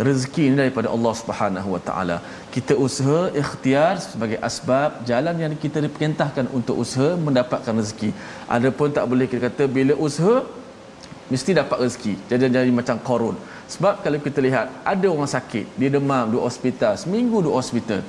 Rezeki 0.09 0.43
ini 0.49 0.57
daripada 0.65 0.89
Allah 0.97 1.13
Subhanahu 1.21 1.69
Wa 1.77 1.83
Taala. 1.93 2.17
Kita 2.57 2.73
usaha 2.89 3.21
ikhtiar 3.37 4.01
sebagai 4.01 4.41
asbab 4.49 5.05
jalan 5.05 5.37
yang 5.45 5.53
kita 5.65 5.79
diperintahkan 5.85 6.49
untuk 6.57 6.81
usaha 6.81 7.21
mendapatkan 7.21 7.77
rezeki. 7.85 8.17
Adapun 8.49 8.97
tak 8.97 9.05
boleh 9.13 9.29
kita 9.29 9.53
kata 9.53 9.69
bila 9.69 9.93
usaha 10.09 10.64
mesti 11.33 11.51
dapat 11.57 11.79
rezeki. 11.85 12.15
Jadi 12.29 12.53
jadi 12.53 12.73
macam 12.73 12.97
korun. 13.01 13.37
Sebab 13.65 14.05
kalau 14.05 14.19
kita 14.21 14.39
lihat 14.45 14.67
ada 14.85 15.07
orang 15.09 15.31
sakit, 15.31 15.65
dia 15.81 15.89
demam 15.89 16.29
duduk 16.29 16.45
hospital, 16.45 16.93
seminggu 17.01 17.41
duduk 17.41 17.57
hospital. 17.57 18.01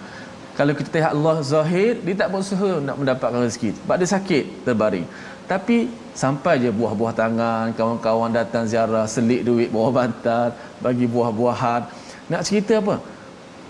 Kalau 0.56 0.72
kita 0.72 0.92
lihat 1.00 1.12
Allah 1.16 1.38
zahir, 1.44 2.00
dia 2.00 2.16
tak 2.16 2.32
berusaha 2.32 2.80
nak 2.80 2.96
mendapatkan 3.00 3.40
rezeki. 3.44 3.76
Sebab 3.76 3.96
dia 4.00 4.08
sakit, 4.08 4.44
terbaring. 4.64 5.08
Tapi 5.52 5.92
sampai 6.16 6.64
je 6.64 6.72
buah-buah 6.72 7.14
tangan, 7.22 7.66
kawan-kawan 7.76 8.32
datang 8.32 8.64
ziarah, 8.64 9.04
selik 9.04 9.44
duit 9.48 9.68
bawah 9.68 9.92
bantal, 10.00 10.56
bagi 10.80 11.06
buah-buahan. 11.12 11.82
Nak 12.32 12.42
cerita 12.48 12.80
apa? 12.80 12.96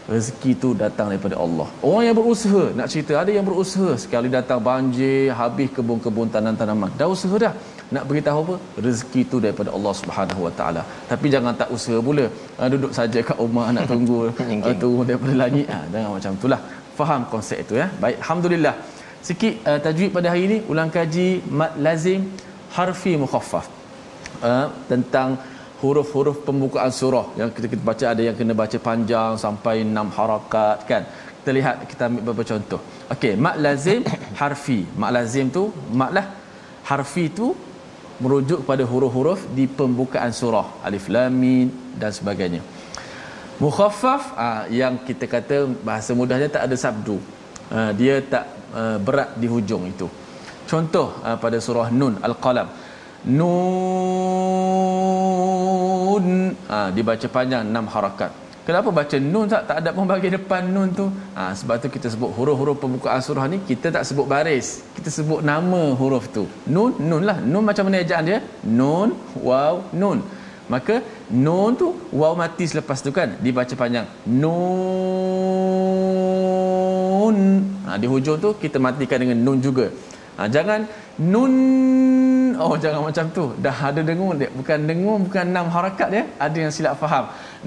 Rezeki 0.06 0.52
tu 0.62 0.70
datang 0.78 1.10
daripada 1.10 1.36
Allah. 1.46 1.66
Orang 1.82 2.06
yang 2.06 2.14
berusaha, 2.14 2.64
nak 2.78 2.88
cerita 2.94 3.18
ada 3.18 3.34
yang 3.34 3.46
berusaha 3.50 3.98
sekali 3.98 4.30
datang 4.30 4.62
banjir, 4.62 5.34
habis 5.34 5.74
kebun-kebun 5.74 6.30
tanam-tanaman. 6.30 6.94
Dah 6.94 7.10
usaha 7.10 7.34
dah 7.46 7.54
nak 7.96 8.06
beritahu 8.10 8.40
apa? 8.46 8.56
Rezeki 8.86 9.22
itu 9.28 9.38
daripada 9.46 9.70
Allah 9.78 9.94
Subhanahu 10.02 10.42
Wa 10.48 10.54
Taala. 10.60 10.82
Tapi 11.12 11.28
jangan 11.34 11.54
tak 11.62 11.70
usaha 11.76 12.00
pula. 12.08 12.26
Ha, 12.58 12.70
duduk 12.74 12.92
saja 12.98 13.20
kat 13.30 13.38
rumah 13.44 13.68
nak 13.78 13.86
tunggu. 13.92 14.20
Uh, 14.66 14.76
turun 14.82 15.06
daripada 15.10 15.34
langit. 15.42 15.68
Ha, 15.74 15.78
jangan 15.94 16.10
macam 16.16 16.32
itulah 16.38 16.60
faham 17.00 17.22
konsep 17.34 17.58
itu 17.64 17.74
ya? 17.82 17.88
Baik 18.04 18.18
alhamdulillah. 18.24 18.76
Sikit 19.28 19.54
uh, 19.70 19.80
tajwid 19.86 20.12
pada 20.18 20.28
hari 20.32 20.44
ini. 20.48 20.58
Ulang 20.72 20.90
kaji 20.96 21.28
mad 21.60 21.74
lazim 21.86 22.22
harfi 22.78 23.14
mukhaffaf. 23.24 23.68
Uh, 24.50 24.68
tentang 24.92 25.30
huruf-huruf 25.82 26.38
pembukaan 26.48 26.92
surah. 27.00 27.26
Yang 27.40 27.50
kita, 27.58 27.68
kita 27.74 27.84
baca 27.90 28.06
ada 28.14 28.22
yang 28.28 28.36
kena 28.40 28.54
baca 28.64 28.78
panjang 28.90 29.34
sampai 29.46 29.76
6 29.84 30.18
harakat 30.18 30.78
kan? 30.90 31.04
Kita 31.40 31.52
lihat 31.58 31.76
kita 31.90 32.02
ambil 32.10 32.22
beberapa 32.26 32.44
contoh. 32.52 32.82
Okey 33.14 33.34
mad 33.46 33.58
lazim 33.66 34.02
harfi. 34.42 34.80
Mad 35.02 35.12
lazim 35.18 35.46
tu 35.58 35.64
mad 36.00 36.12
lah 36.18 36.26
harfi 36.90 37.26
tu 37.40 37.48
merujuk 38.24 38.64
kepada 38.64 38.84
huruf-huruf 38.92 39.42
di 39.58 39.66
pembukaan 39.68 40.32
surah. 40.40 40.68
Alif 40.88 41.06
lam 41.14 41.34
mim 41.44 41.68
dan 42.00 42.12
sebagainya. 42.16 42.62
Mukhaffaf 43.64 44.24
ah, 44.36 44.64
yang 44.68 45.00
kita 45.08 45.26
kata 45.32 45.58
bahasa 45.88 46.12
mudahnya 46.12 46.50
tak 46.56 46.64
ada 46.68 46.76
sabdu. 46.76 47.18
Ah, 47.72 47.92
dia 48.00 48.16
tak 48.34 48.46
ah, 48.76 48.98
berat 49.00 49.30
di 49.40 49.48
hujung 49.48 49.84
itu. 49.88 50.08
Contoh 50.66 51.08
pada 51.22 51.58
surah 51.62 51.88
nun 51.94 52.18
al-qalam. 52.26 52.68
Nun 53.30 53.54
dibaca 56.98 57.28
panjang 57.30 57.64
6 57.70 57.94
harakat 57.94 58.32
Kenapa 58.66 58.90
baca 58.90 59.18
nun 59.22 59.46
tak 59.46 59.62
tak 59.70 59.78
ada 59.82 59.90
pun 59.94 60.10
bagi 60.10 60.30
depan 60.34 60.66
nun 60.76 60.90
tu? 61.00 61.06
Ha, 61.38 61.54
sebab 61.54 61.76
tu 61.82 61.88
kita 61.96 62.10
sebut 62.14 62.34
huruf-huruf 62.38 62.82
pembukaan 62.82 63.22
surah 63.22 63.46
ni 63.46 63.58
kita 63.62 63.88
tak 63.96 64.04
sebut 64.10 64.26
baris. 64.26 64.82
Kita 64.98 65.10
sebut 65.18 65.46
nama 65.46 65.82
huruf 66.00 66.26
tu. 66.34 66.44
Nun, 66.66 66.98
nun 67.10 67.22
lah. 67.30 67.38
Nun 67.52 67.62
macam 67.62 67.86
mana 67.86 68.02
ejaan 68.02 68.26
dia? 68.30 68.40
Nun, 68.80 69.14
waw, 69.48 69.86
nun. 70.02 70.26
Maka 70.66 71.06
nun 71.30 71.78
tu 71.78 71.94
waw 72.10 72.34
mati 72.34 72.66
selepas 72.66 72.98
tu 73.06 73.14
kan 73.14 73.38
dibaca 73.46 73.74
panjang. 73.78 74.10
Nun. 74.26 74.56
Ha, 77.86 78.02
di 78.02 78.08
hujung 78.10 78.42
tu 78.42 78.58
kita 78.58 78.82
matikan 78.82 79.22
dengan 79.22 79.38
nun 79.46 79.62
juga. 79.62 79.94
Ha, 80.42 80.50
jangan 80.50 80.90
nun 81.22 81.54
oh 82.64 82.76
jangan 82.84 83.02
macam 83.10 83.26
tu. 83.38 83.46
Dah 83.66 83.78
ada 83.90 84.02
dengung 84.10 84.38
dia 84.38 84.50
bukan 84.54 84.80
dengung 84.90 85.20
bukan 85.26 85.46
enam 85.52 85.66
harakat 85.76 86.08
dia 86.14 86.24
ada 86.46 86.58
yang 86.64 86.72
silap 86.76 86.94
faham. 87.02 87.26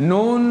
Nun 0.08 0.44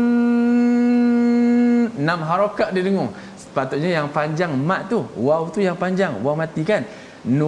enam 1.95 2.19
harakat 2.29 2.75
dia 2.75 2.83
dengung. 2.87 3.09
Sepatutnya 3.39 3.89
yang 4.03 4.07
panjang 4.11 4.51
mat 4.69 4.81
tu. 4.91 4.99
Waw 5.15 5.43
tu 5.53 5.59
yang 5.67 5.77
panjang 5.83 6.11
waw 6.25 6.35
mati 6.35 6.61
kan? 6.67 6.83
Nun 7.23 7.47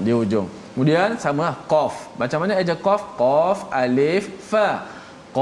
di 0.00 0.12
hujung 0.16 0.48
kemudian 0.72 1.20
sama 1.20 1.52
lah 1.52 1.56
qaf. 1.68 1.94
Macam 2.16 2.38
mana 2.40 2.56
aja 2.56 2.72
qaf? 2.86 3.02
Qaf 3.20 3.68
alif 3.68 4.24
fa. 4.48 4.68
Qaf. 5.36 5.40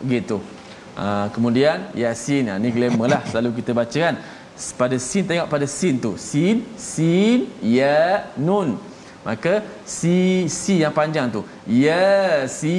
Gitu. 0.00 0.40
Uh, 0.96 1.28
kemudian 1.36 1.92
yasin. 1.92 2.48
Ha, 2.48 2.56
ni 2.56 2.72
glamour 2.72 3.12
lah 3.12 3.20
selalu 3.28 3.60
kita 3.60 3.76
baca 3.76 3.98
kan 4.00 4.16
pada 4.80 4.96
sin 5.08 5.24
tengok 5.28 5.48
pada 5.54 5.66
sin 5.68 5.94
tu. 6.04 6.12
Sin 6.16 6.56
sin 6.80 7.38
ya 7.60 8.24
nun. 8.48 8.68
Maka 9.26 9.54
si 9.82 10.46
si 10.46 10.74
yang 10.82 10.94
panjang 10.98 11.26
tu. 11.34 11.40
Ya 11.66 12.46
sin. 12.58 12.74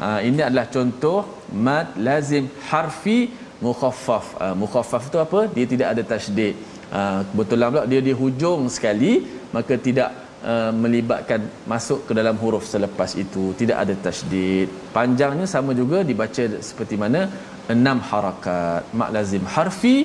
Ha, 0.00 0.08
ini 0.28 0.40
adalah 0.48 0.66
contoh 0.76 1.20
mad 1.66 1.86
lazim 2.06 2.44
harfi 2.70 3.18
mukhaffaf. 3.64 4.26
Ha, 4.40 4.46
mukhaffaf 4.62 5.04
tu 5.12 5.18
apa? 5.26 5.40
Dia 5.56 5.66
tidak 5.72 5.88
ada 5.92 6.02
tasydid. 6.12 6.54
Ha, 6.94 7.00
kebetulan 7.28 7.68
pula 7.72 7.84
dia 7.92 8.00
di 8.08 8.12
hujung 8.22 8.60
sekali 8.76 9.12
maka 9.56 9.74
tidak 9.88 10.10
Uh, 10.38 10.70
melibatkan 10.70 11.50
masuk 11.66 12.06
ke 12.06 12.14
dalam 12.14 12.38
huruf 12.38 12.62
selepas 12.62 13.10
itu. 13.18 13.44
Tidak 13.58 13.74
ada 13.74 13.90
tasydid. 13.90 14.70
Panjangnya 14.94 15.50
sama 15.50 15.74
juga 15.74 16.06
dibaca 16.06 16.44
seperti 16.62 16.94
mana 16.94 17.26
enam 17.74 17.98
harakat 18.10 18.82
mak 19.00 19.10
lazim 19.16 19.44
harfi 19.54 19.96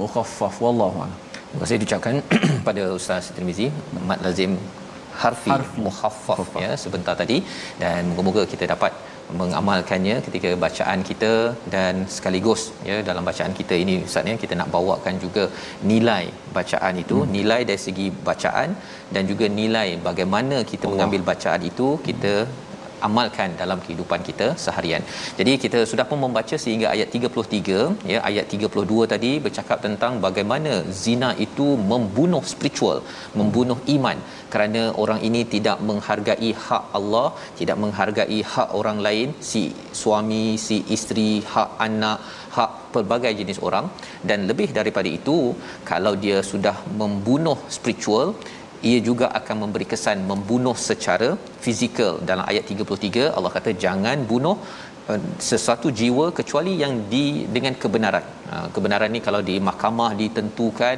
mukhaffaf 0.00 0.56
wallahu 0.64 0.98
a'lam 1.04 1.18
terima 1.48 1.62
kasih 1.64 1.78
diucapkan 1.82 2.14
pada 2.68 2.82
ustaz 2.98 3.30
Tirmizi 3.36 3.66
mat 4.10 4.20
lazim 4.26 4.52
harfi, 5.22 5.50
harfi. 5.52 5.80
mukhaffaf 5.86 6.50
ya 6.64 6.72
sebentar 6.84 7.14
tadi 7.22 7.38
dan 7.82 8.02
moga-moga 8.10 8.44
kita 8.52 8.66
dapat 8.74 8.92
mengamalkannya 9.40 10.16
ketika 10.26 10.50
bacaan 10.64 11.00
kita 11.10 11.32
dan 11.74 11.94
sekaligus 12.14 12.62
ya 12.88 12.96
dalam 13.08 13.24
bacaan 13.30 13.52
kita 13.58 13.74
ini 13.82 13.94
ustaz 14.08 14.30
ya 14.32 14.36
kita 14.44 14.54
nak 14.60 14.70
bawakan 14.76 15.14
juga 15.24 15.44
nilai 15.90 16.24
bacaan 16.56 16.96
itu 17.04 17.18
hmm. 17.20 17.30
nilai 17.36 17.60
dari 17.70 17.80
segi 17.86 18.06
bacaan 18.30 18.70
dan 19.14 19.22
juga 19.30 19.48
nilai 19.60 19.88
bagaimana 20.08 20.58
kita 20.72 20.84
Allah. 20.84 20.92
mengambil 20.94 21.22
bacaan 21.30 21.62
itu 21.70 21.88
kita 22.08 22.34
amalkan 23.06 23.50
dalam 23.62 23.78
kehidupan 23.84 24.20
kita 24.28 24.46
seharian. 24.64 25.02
Jadi 25.38 25.52
kita 25.64 25.80
sudah 25.90 26.06
pun 26.10 26.20
membaca 26.24 26.56
sehingga 26.64 26.88
ayat 26.94 27.08
33 27.16 28.10
ya 28.12 28.18
ayat 28.30 28.46
32 28.56 29.10
tadi 29.12 29.32
bercakap 29.46 29.78
tentang 29.86 30.12
bagaimana 30.26 30.72
zina 31.04 31.30
itu 31.46 31.68
membunuh 31.92 32.42
spiritual, 32.52 33.00
membunuh 33.40 33.78
iman 33.96 34.18
kerana 34.52 34.82
orang 35.02 35.20
ini 35.28 35.42
tidak 35.54 35.78
menghargai 35.88 36.50
hak 36.66 36.84
Allah, 36.98 37.28
tidak 37.60 37.76
menghargai 37.84 38.40
hak 38.52 38.68
orang 38.80 38.98
lain, 39.06 39.28
si 39.50 39.62
suami, 40.02 40.46
si 40.66 40.78
isteri, 40.96 41.32
hak 41.52 41.70
anak, 41.88 42.18
hak 42.56 42.70
pelbagai 42.94 43.32
jenis 43.40 43.60
orang 43.68 43.86
dan 44.28 44.38
lebih 44.50 44.68
daripada 44.78 45.10
itu 45.18 45.36
kalau 45.90 46.12
dia 46.24 46.38
sudah 46.52 46.76
membunuh 47.00 47.58
spiritual 47.76 48.26
ia 48.88 48.98
juga 49.08 49.26
akan 49.38 49.56
memberi 49.62 49.86
kesan 49.92 50.18
membunuh 50.30 50.76
secara 50.88 51.28
fizikal 51.64 52.12
dalam 52.30 52.44
ayat 52.50 52.64
33 52.74 53.26
Allah 53.36 53.52
kata 53.56 53.72
jangan 53.84 54.18
bunuh 54.30 54.56
uh, 55.10 55.20
sesuatu 55.50 55.90
jiwa 56.00 56.26
kecuali 56.38 56.72
yang 56.82 56.94
di 57.12 57.24
dengan 57.56 57.76
kebenaran. 57.82 58.26
Uh, 58.54 58.66
kebenaran 58.76 59.12
ni 59.16 59.20
kalau 59.28 59.42
di 59.50 59.56
mahkamah 59.68 60.10
ditentukan 60.22 60.96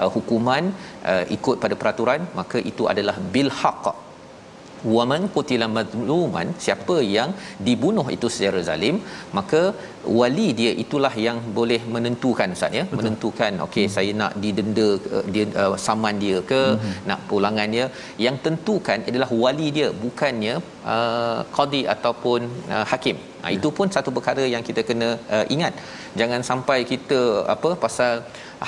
uh, 0.00 0.10
hukuman 0.16 0.64
uh, 1.12 1.24
ikut 1.36 1.58
pada 1.64 1.76
peraturan 1.82 2.22
maka 2.40 2.60
itu 2.72 2.86
adalah 2.94 3.16
bil 3.34 3.52
haqq 3.60 3.86
waman 4.92 5.22
qutila 5.34 5.66
madluman 5.76 6.48
siapa 6.64 6.96
yang 7.16 7.30
dibunuh 7.66 8.06
itu 8.16 8.28
secara 8.34 8.60
zalim 8.68 8.96
maka 9.38 9.62
wali 10.20 10.48
dia 10.60 10.72
itulah 10.82 11.12
yang 11.26 11.38
boleh 11.58 11.80
menentukan 11.94 12.54
ustaz 12.56 12.78
ya? 12.78 12.84
Betul. 12.84 12.98
menentukan 12.98 13.52
okey 13.66 13.86
hmm. 13.86 13.94
saya 13.96 14.12
nak 14.20 14.32
didenda 14.42 14.88
uh, 15.16 15.24
dia 15.34 15.44
uh, 15.62 15.76
saman 15.86 16.16
dia 16.24 16.38
ke 16.50 16.62
hmm. 16.72 16.94
nak 17.10 17.20
pulangan 17.30 17.68
dia. 17.76 17.86
Yang 18.26 18.36
tentukan 18.46 18.98
adalah 19.10 19.30
wali 19.44 19.68
dia 19.78 19.88
bukannya 20.04 20.56
uh, 20.94 21.40
qadi 21.58 21.82
ataupun 21.94 22.40
uh, 22.74 22.84
hakim. 22.92 23.18
Ha, 23.42 23.50
itu 23.56 23.68
pun 23.76 23.86
satu 23.94 24.10
perkara 24.16 24.44
yang 24.52 24.62
kita 24.68 24.80
kena 24.88 25.08
uh, 25.36 25.44
ingat. 25.54 25.72
Jangan 26.20 26.40
sampai 26.50 26.78
kita 26.92 27.20
apa 27.54 27.70
pasal 27.84 28.12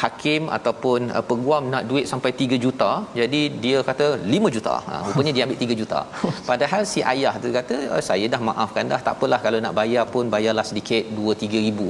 hakim 0.03 0.43
ataupun 0.57 1.01
uh, 1.17 1.25
peguam 1.31 1.65
nak 1.75 1.85
duit 1.91 2.07
sampai 2.11 2.31
3 2.41 2.59
juta 2.65 2.91
jadi 3.21 3.41
dia 3.65 3.79
kata 3.91 4.07
5 4.35 4.55
juta. 4.57 4.75
Ha, 4.89 4.95
rupanya 5.07 5.33
dia 5.37 5.45
ambil 5.47 5.61
3 5.67 5.81
juta. 5.81 6.01
Padahal 6.51 6.83
si 6.93 7.01
ayah 7.13 7.35
tu 7.45 7.51
kata 7.59 7.77
oh, 7.93 8.03
saya 8.11 8.27
dah 8.35 8.41
maafkan 8.49 8.93
dah 8.93 9.01
tak 9.07 9.15
apalah 9.17 9.41
kalau 9.47 9.61
nak 9.67 9.77
bayar 9.81 10.05
pun 10.15 10.27
bayarlah 10.35 10.67
sedikit 10.71 11.05
2 11.27 11.43
3 11.45 11.67
ribu. 11.67 11.89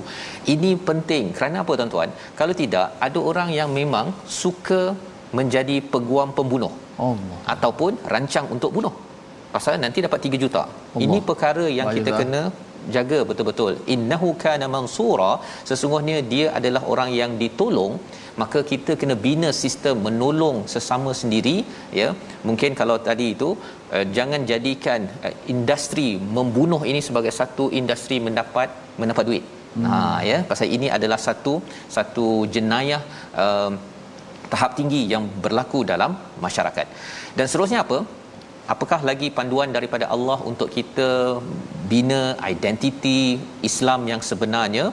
Ini 0.54 0.70
penting. 0.88 1.24
Kerana 1.38 1.64
apa 1.64 1.74
tuan-tuan? 1.80 2.10
Kalau 2.40 2.56
tidak 2.62 2.86
ada 3.08 3.20
orang 3.30 3.50
yang 3.58 3.70
memang 3.80 4.08
suka 4.40 4.82
menjadi 5.38 5.78
peguam 5.94 6.30
pembunuh. 6.40 6.74
Allah. 7.06 7.38
ataupun 7.54 7.92
rancang 8.12 8.46
untuk 8.54 8.70
bunuh. 8.76 8.94
Pasal 9.54 9.74
nanti 9.84 10.04
dapat 10.06 10.20
3 10.28 10.44
juta. 10.44 10.62
Allah. 10.68 11.02
ini 11.04 11.18
perkara 11.30 11.64
yang 11.78 11.88
kita 11.96 12.10
Baiklah. 12.10 12.20
kena 12.20 12.42
jaga 12.94 13.18
betul-betul. 13.28 13.72
Innahu 13.94 14.28
kana 14.44 14.66
mansura. 14.74 15.32
Sesungguhnya 15.68 16.16
dia 16.32 16.46
adalah 16.58 16.82
orang 16.92 17.10
yang 17.20 17.32
ditolong. 17.42 17.94
Maka 18.40 18.60
kita 18.70 18.92
kena 19.00 19.14
bina 19.26 19.50
sistem 19.62 19.96
menolong 20.06 20.56
sesama 20.72 21.12
sendiri 21.20 21.56
ya. 22.00 22.08
Mungkin 22.48 22.72
kalau 22.80 22.96
tadi 23.08 23.26
itu 23.36 23.50
uh, 23.96 24.04
jangan 24.16 24.42
jadikan 24.50 25.08
uh, 25.26 25.34
industri 25.54 26.08
membunuh 26.38 26.82
ini 26.90 27.00
sebagai 27.08 27.32
satu 27.40 27.66
industri 27.80 28.18
mendapat 28.26 28.68
mendapat 29.00 29.24
duit 29.30 29.44
hmm. 29.48 29.86
ha 29.88 29.98
ya 30.30 30.38
pasal 30.50 30.68
ini 30.76 30.88
adalah 30.96 31.18
satu 31.26 31.54
satu 31.96 32.26
jenayah 32.56 33.02
um, 33.44 33.74
tahap 34.52 34.72
tinggi 34.78 35.02
yang 35.12 35.24
berlaku 35.44 35.80
dalam 35.92 36.12
masyarakat 36.46 36.86
dan 37.38 37.44
seterusnya 37.50 37.80
apa 37.84 37.98
apakah 38.74 39.00
lagi 39.10 39.28
panduan 39.38 39.70
daripada 39.76 40.06
Allah 40.16 40.38
untuk 40.50 40.68
kita 40.76 41.08
bina 41.92 42.22
identiti 42.52 43.18
Islam 43.70 44.02
yang 44.12 44.22
sebenarnya 44.30 44.84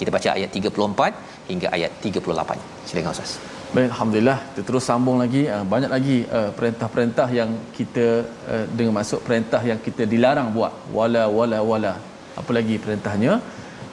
kita 0.00 0.10
baca 0.16 0.30
ayat 0.38 0.50
34 0.58 1.50
hingga 1.50 1.68
ayat 1.78 1.92
38 2.10 2.90
silakan 2.90 3.12
ustaz 3.16 3.32
Baik, 3.70 3.86
alhamdulillah. 3.94 4.38
Kita 4.50 4.62
terus 4.68 4.84
sambung 4.90 5.18
lagi. 5.22 5.42
Uh, 5.46 5.62
banyak 5.72 5.90
lagi 5.94 6.16
uh, 6.38 6.50
perintah-perintah 6.58 7.26
yang 7.30 7.50
kita 7.76 8.06
uh, 8.52 8.64
dengan 8.78 8.98
masuk 8.98 9.20
perintah 9.26 9.62
yang 9.62 9.78
kita 9.84 10.10
dilarang 10.12 10.48
buat. 10.56 10.72
Wala 10.96 11.30
wala 11.36 11.58
wala 11.70 11.92
Apa 12.39 12.51
lagi 12.57 12.75
perintahnya? 12.83 13.39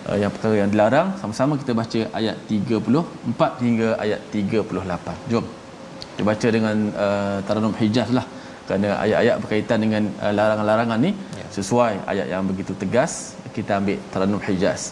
Uh, 0.02 0.18
yang 0.18 0.30
perkara 0.34 0.54
yang 0.58 0.70
dilarang 0.74 1.14
sama-sama 1.22 1.54
kita 1.54 1.72
baca 1.78 2.00
ayat 2.18 2.36
34 2.50 3.62
hingga 3.64 3.88
ayat 4.04 4.20
38. 4.34 5.30
Jom. 5.30 5.44
Kita 6.12 6.22
baca 6.26 6.48
dengan 6.56 6.76
uh, 7.04 7.38
Taranum 7.46 7.74
Hijaz 7.80 8.10
lah. 8.10 8.26
Kerana 8.66 8.98
ayat-ayat 9.04 9.36
berkaitan 9.42 9.78
dengan 9.84 10.02
uh, 10.22 10.32
larangan-larangan 10.34 10.98
ni 11.06 11.12
Ya. 11.38 11.46
sesuai 11.54 11.92
ayat 12.10 12.26
yang 12.34 12.42
begitu 12.50 12.72
tegas. 12.82 13.12
Kita 13.54 13.78
ambil 13.78 13.98
Taranum 14.12 14.42
Hijaz. 14.42 14.90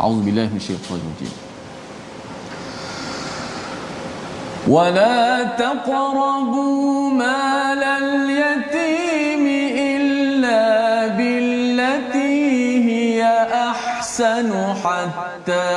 A'udzubillahi 0.00 0.48
minasyaitanir 0.50 1.06
rajim. 1.14 1.32
ولا 4.64 5.44
تقربوا 5.60 7.10
مال 7.12 7.82
اليتيم 7.84 9.44
إلا 9.76 10.62
بالتي 11.20 11.44
هي 11.44 11.47
أحسن 14.21 14.51
حتى 14.83 15.69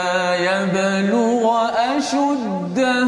يبلغ 0.44 1.68
أشده. 1.96 3.06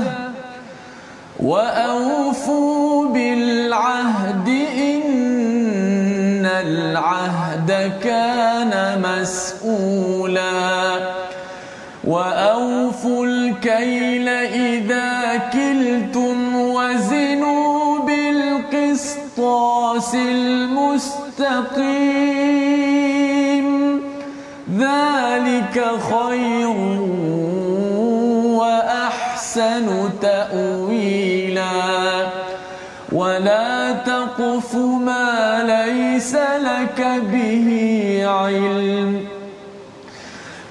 وأوفوا 1.40 3.09
بالعهد 3.09 4.49
إن 4.79 6.47
العهد 6.47 7.92
كان 8.05 9.03
مسؤولا. 9.03 10.99
وأوفوا 12.05 13.27
الكيل 13.27 14.29
إذا 14.29 15.37
كلتم 15.53 16.57
وزنوا 16.57 17.99
بالقسطاس 18.79 19.35
المستقيم. 20.14 21.64
ذلك 24.94 25.76
خير 26.12 26.76
وأحسن 28.61 29.87
تأويلا. 30.22 31.70
ولا 33.12 33.92
تقف 33.92 34.74
ما 34.74 35.62
ليس 35.62 36.35
لك 36.35 37.07
به 37.33 37.68
علم. 38.26 39.20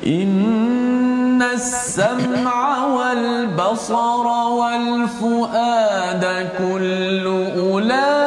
إن 0.07 1.41
السمع 1.41 2.85
والبصر 2.85 4.27
والفؤاد 4.59 6.23
كل 6.57 7.27
أولئك 7.59 8.22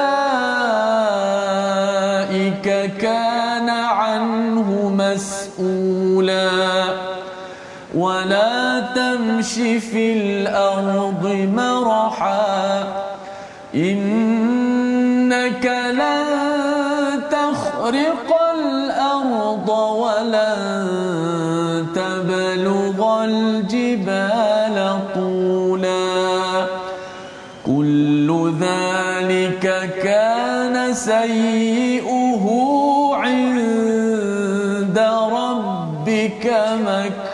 تمش 9.36 9.52
في 9.92 10.12
الأرض 10.12 11.24
مرحا. 11.54 12.84
إنك 13.74 15.66
لن 15.92 16.24
تخرق 17.30 18.28
الأرض 18.58 19.68
ولن 19.68 20.66
تبلغ 21.94 23.24
الجبال 23.24 24.98
طولا. 25.14 26.66
كل 27.66 28.52
ذلك 28.60 29.64
كان 30.02 30.94
سيئه 30.94 32.44
عند 33.12 34.98
ربك 35.32 36.46
مكروها 36.86 37.25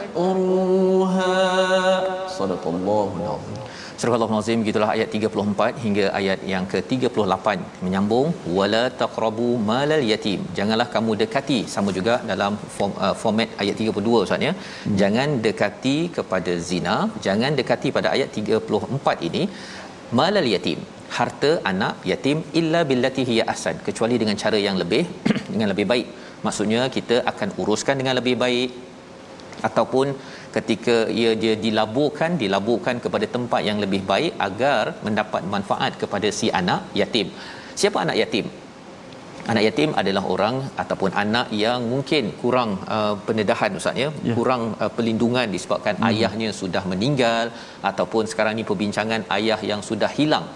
Surah 4.03 4.17
Al-Azim 4.27 4.61
gitulah 4.67 4.88
ayat 4.95 5.09
34 5.17 5.83
hingga 5.83 6.05
ayat 6.19 6.38
yang 6.53 6.65
ke-38 6.71 7.47
menyambung 7.85 8.29
wala 8.57 8.81
taqrabu 9.01 9.49
malal 9.69 10.03
yatim. 10.12 10.41
Janganlah 10.57 10.87
kamu 10.95 11.12
dekati 11.21 11.59
sama 11.75 11.91
juga 11.99 12.15
dalam 12.31 12.53
form, 12.77 12.95
uh, 13.05 13.15
format 13.21 13.49
ayat 13.62 13.77
32 13.85 14.25
Ustaz 14.25 14.47
ya. 14.47 14.53
Hmm. 14.57 14.97
Jangan 15.03 15.29
dekati 15.47 15.97
kepada 16.17 16.55
zina, 16.71 16.97
jangan 17.27 17.55
dekati 17.61 17.91
pada 17.99 18.11
ayat 18.17 18.41
34 18.43 19.29
ini 19.29 19.45
malal 20.21 20.49
yatim. 20.55 20.81
Harta 21.19 21.53
anak 21.73 21.95
yatim 22.12 22.41
illa 22.61 22.83
billati 22.93 23.25
hiya 23.31 23.47
ahsan 23.55 23.79
kecuali 23.88 24.19
dengan 24.25 24.38
cara 24.45 24.61
yang 24.67 24.79
lebih 24.83 25.05
dengan 25.53 25.69
lebih 25.75 25.87
baik. 25.93 26.09
Maksudnya 26.49 26.83
kita 26.97 27.19
akan 27.33 27.51
uruskan 27.62 27.97
dengan 28.03 28.17
lebih 28.21 28.37
baik 28.45 28.71
ataupun 29.69 30.07
ketika 30.57 30.97
ia 31.21 31.31
dia 31.43 31.55
dilaburkan 31.65 32.33
dilaburkan 32.43 32.97
kepada 33.05 33.27
tempat 33.37 33.62
yang 33.69 33.79
lebih 33.85 34.03
baik 34.11 34.33
agar 34.49 34.83
mendapat 35.07 35.45
manfaat 35.55 35.95
kepada 36.03 36.31
si 36.38 36.49
anak 36.61 36.83
yatim. 37.01 37.29
Siapa 37.81 37.99
anak 38.05 38.19
yatim? 38.23 38.47
Anak 39.53 39.65
yatim 39.67 39.91
adalah 40.01 40.23
orang 40.33 40.57
ataupun 40.83 41.11
anak 41.23 41.47
yang 41.62 41.81
mungkin 41.93 42.25
kurang 42.41 42.71
uh, 42.97 43.15
pendedahan 43.29 43.79
ustaz 43.79 43.97
ya, 44.03 44.09
Ya. 44.29 44.35
kurang 44.38 44.62
uh, 44.83 44.91
perlindungan 44.97 45.47
disebabkan 45.55 45.95
hmm. 45.99 46.09
ayahnya 46.09 46.51
sudah 46.61 46.83
meninggal 46.93 47.47
ataupun 47.91 48.31
sekarang 48.33 48.55
ni 48.59 48.65
perbincangan 48.71 49.23
ayah 49.38 49.61
yang 49.71 49.81
sudah 49.88 50.11
hilang 50.19 50.47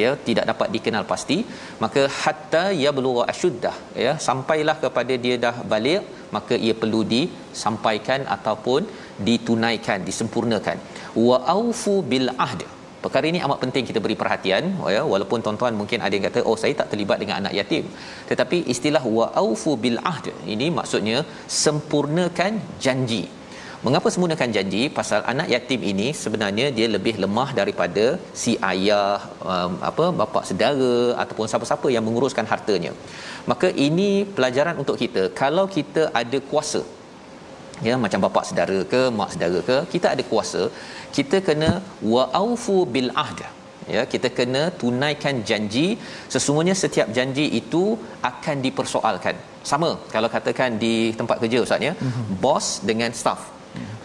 ya 0.00 0.10
tidak 0.26 0.44
dapat 0.50 0.68
dikenal 0.74 1.04
pasti 1.12 1.38
maka 1.82 2.02
hatta 2.22 2.64
yablugha 2.84 3.24
asyuddah 3.32 3.74
ya 4.04 4.12
sampailah 4.28 4.76
kepada 4.84 5.14
dia 5.24 5.36
dah 5.46 5.54
balik 5.72 6.02
maka 6.36 6.54
ia 6.66 6.74
perlu 6.82 7.00
disampaikan 7.14 8.20
ataupun 8.36 8.82
ditunaikan 9.28 9.98
disempurnakan 10.08 10.78
wa 11.26 11.38
aufu 11.56 11.94
bil 12.12 12.28
ahd 12.46 12.62
perkara 13.04 13.26
ini 13.32 13.38
amat 13.46 13.58
penting 13.64 13.84
kita 13.90 14.00
beri 14.04 14.16
perhatian 14.22 14.64
ya 14.96 15.02
walaupun 15.12 15.40
tuan-tuan 15.44 15.74
mungkin 15.80 16.00
ada 16.06 16.14
yang 16.16 16.26
kata 16.28 16.40
oh 16.50 16.56
saya 16.62 16.74
tak 16.80 16.90
terlibat 16.92 17.18
dengan 17.22 17.36
anak 17.42 17.54
yatim 17.58 17.86
tetapi 18.30 18.58
istilah 18.74 19.04
wa 19.18 19.26
aufu 19.44 19.74
bil 19.84 20.00
ahd 20.12 20.28
ini 20.54 20.68
maksudnya 20.78 21.20
sempurnakan 21.62 22.54
janji 22.86 23.22
Mengapa 23.86 24.08
sempurnakan 24.14 24.50
janji? 24.54 24.82
Pasal 24.96 25.20
anak 25.30 25.48
yatim 25.52 25.80
ini 25.92 26.04
sebenarnya 26.22 26.66
dia 26.76 26.86
lebih 26.96 27.14
lemah 27.22 27.48
daripada 27.58 28.04
si 28.42 28.52
ayah, 28.72 29.18
um, 29.52 29.72
apa 29.88 30.04
bapa 30.20 30.40
saudara 30.48 30.92
ataupun 31.22 31.50
siapa-siapa 31.50 31.88
yang 31.94 32.04
menguruskan 32.08 32.46
hartanya. 32.52 32.92
Maka 33.50 33.68
ini 33.86 34.10
pelajaran 34.36 34.78
untuk 34.82 34.98
kita. 35.02 35.22
Kalau 35.40 35.64
kita 35.76 36.14
ada 36.20 36.38
kuasa, 36.50 36.82
ya 37.86 37.94
macam 38.04 38.20
bapa 38.24 38.40
saudara 38.48 38.78
ke, 38.92 39.02
mak 39.18 39.30
saudara 39.34 39.60
ke, 39.68 39.76
kita 39.94 40.06
ada 40.14 40.24
kuasa, 40.30 40.62
kita 41.16 41.38
kena 41.48 41.70
wa'aufu 42.14 42.78
bil 42.94 43.10
ahd. 43.24 43.40
ya 43.94 44.02
kita 44.12 44.28
kena 44.38 44.62
tunaikan 44.80 45.36
janji. 45.48 45.86
Sesungguhnya 46.34 46.74
setiap 46.82 47.08
janji 47.16 47.46
itu 47.60 47.82
akan 48.30 48.56
dipersoalkan. 48.66 49.36
Sama 49.70 49.90
kalau 50.14 50.28
katakan 50.36 50.78
di 50.84 50.94
tempat 51.20 51.36
kerja 51.42 51.58
ustaz 51.66 51.88
ya. 51.88 51.94
Mm-hmm. 51.96 52.36
bos 52.44 52.66
dengan 52.90 53.10
staff. 53.22 53.42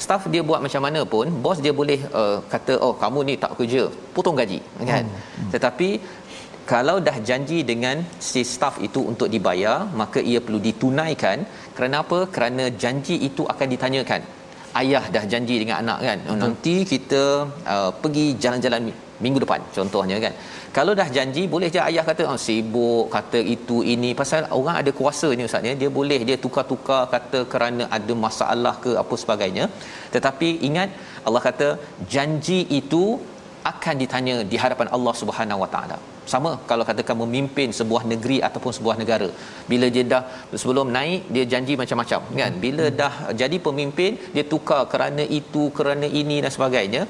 Staff 0.04 0.24
dia 0.34 0.42
buat 0.50 0.62
macam 0.66 0.82
mana 0.86 1.02
pun 1.14 1.28
bos 1.46 1.60
dia 1.66 1.74
boleh 1.80 2.00
uh, 2.20 2.38
kata 2.54 2.74
oh 2.86 2.94
kamu 3.04 3.20
ni 3.30 3.34
tak 3.44 3.54
kerja 3.60 3.82
potong 4.16 4.38
gaji 4.40 4.60
kan? 4.92 5.04
Mm-hmm. 5.06 5.50
tetapi 5.54 5.90
kalau 6.72 6.96
dah 7.08 7.18
janji 7.30 7.60
dengan 7.72 7.98
si 8.28 8.42
staff 8.54 8.76
itu 8.88 9.02
untuk 9.12 9.30
dibayar 9.34 9.78
maka 10.02 10.20
ia 10.32 10.40
perlu 10.46 10.60
ditunaikan 10.68 11.38
kerana 11.78 11.96
apa? 12.04 12.20
Kerana 12.36 12.64
janji 12.84 13.16
itu 13.30 13.44
akan 13.54 13.68
ditanyakan. 13.74 14.22
Ayah 14.80 15.04
dah 15.16 15.24
janji 15.32 15.56
dengan 15.62 15.78
anak 15.82 16.00
kan? 16.08 16.20
Oh, 16.32 16.38
nanti 16.44 16.74
kita 16.94 17.24
uh, 17.74 17.92
pergi 18.02 18.26
jalan-jalan 18.44 18.82
minggu 19.24 19.40
depan 19.44 19.62
contohnya 19.78 20.18
kan? 20.24 20.34
Kalau 20.78 20.94
dah 21.00 21.08
janji 21.16 21.44
boleh 21.54 21.68
je 21.76 21.80
ayah 21.90 22.04
kata 22.10 22.24
oh, 22.32 22.40
sibuk 22.46 23.06
kata 23.16 23.40
itu 23.56 23.78
ini. 23.94 24.10
Pasal 24.22 24.50
orang 24.60 24.76
ada 24.82 24.92
kuasanya 25.00 25.46
ustaz 25.50 25.70
ya. 25.70 25.74
Dia 25.82 25.90
boleh 26.00 26.20
dia 26.30 26.38
tukar-tukar 26.46 27.02
kata 27.14 27.40
kerana 27.54 27.86
ada 27.98 28.16
masalah 28.26 28.76
ke 28.84 28.94
apa 29.04 29.16
sebagainya. 29.24 29.66
Tetapi 30.16 30.50
ingat 30.70 30.90
Allah 31.28 31.44
kata 31.50 31.70
janji 32.16 32.60
itu 32.82 33.04
akan 33.72 33.96
ditanya 34.04 34.36
di 34.52 34.58
hadapan 34.64 34.88
Allah 34.96 35.14
Subhanahu 35.22 35.62
Wa 35.64 35.70
Taala. 35.74 35.98
Sama 36.34 36.52
kalau 36.70 36.84
katakan 36.90 37.16
memimpin 37.24 37.70
sebuah 37.80 38.04
negeri 38.12 38.38
ataupun 38.48 38.72
sebuah 38.78 38.96
negara. 39.02 39.30
Bila 39.72 39.88
dia 39.96 40.04
dah 40.14 40.24
sebelum 40.62 40.88
naik 40.98 41.22
dia 41.36 41.46
janji 41.54 41.74
macam-macam 41.82 42.22
kan? 42.42 42.54
Bila 42.66 42.86
dah 43.02 43.14
jadi 43.42 43.58
pemimpin 43.68 44.12
dia 44.36 44.46
tukar 44.54 44.82
kerana 44.94 45.26
itu 45.40 45.64
kerana 45.80 46.10
ini 46.22 46.38
dan 46.46 46.54
sebagainya 46.58 47.04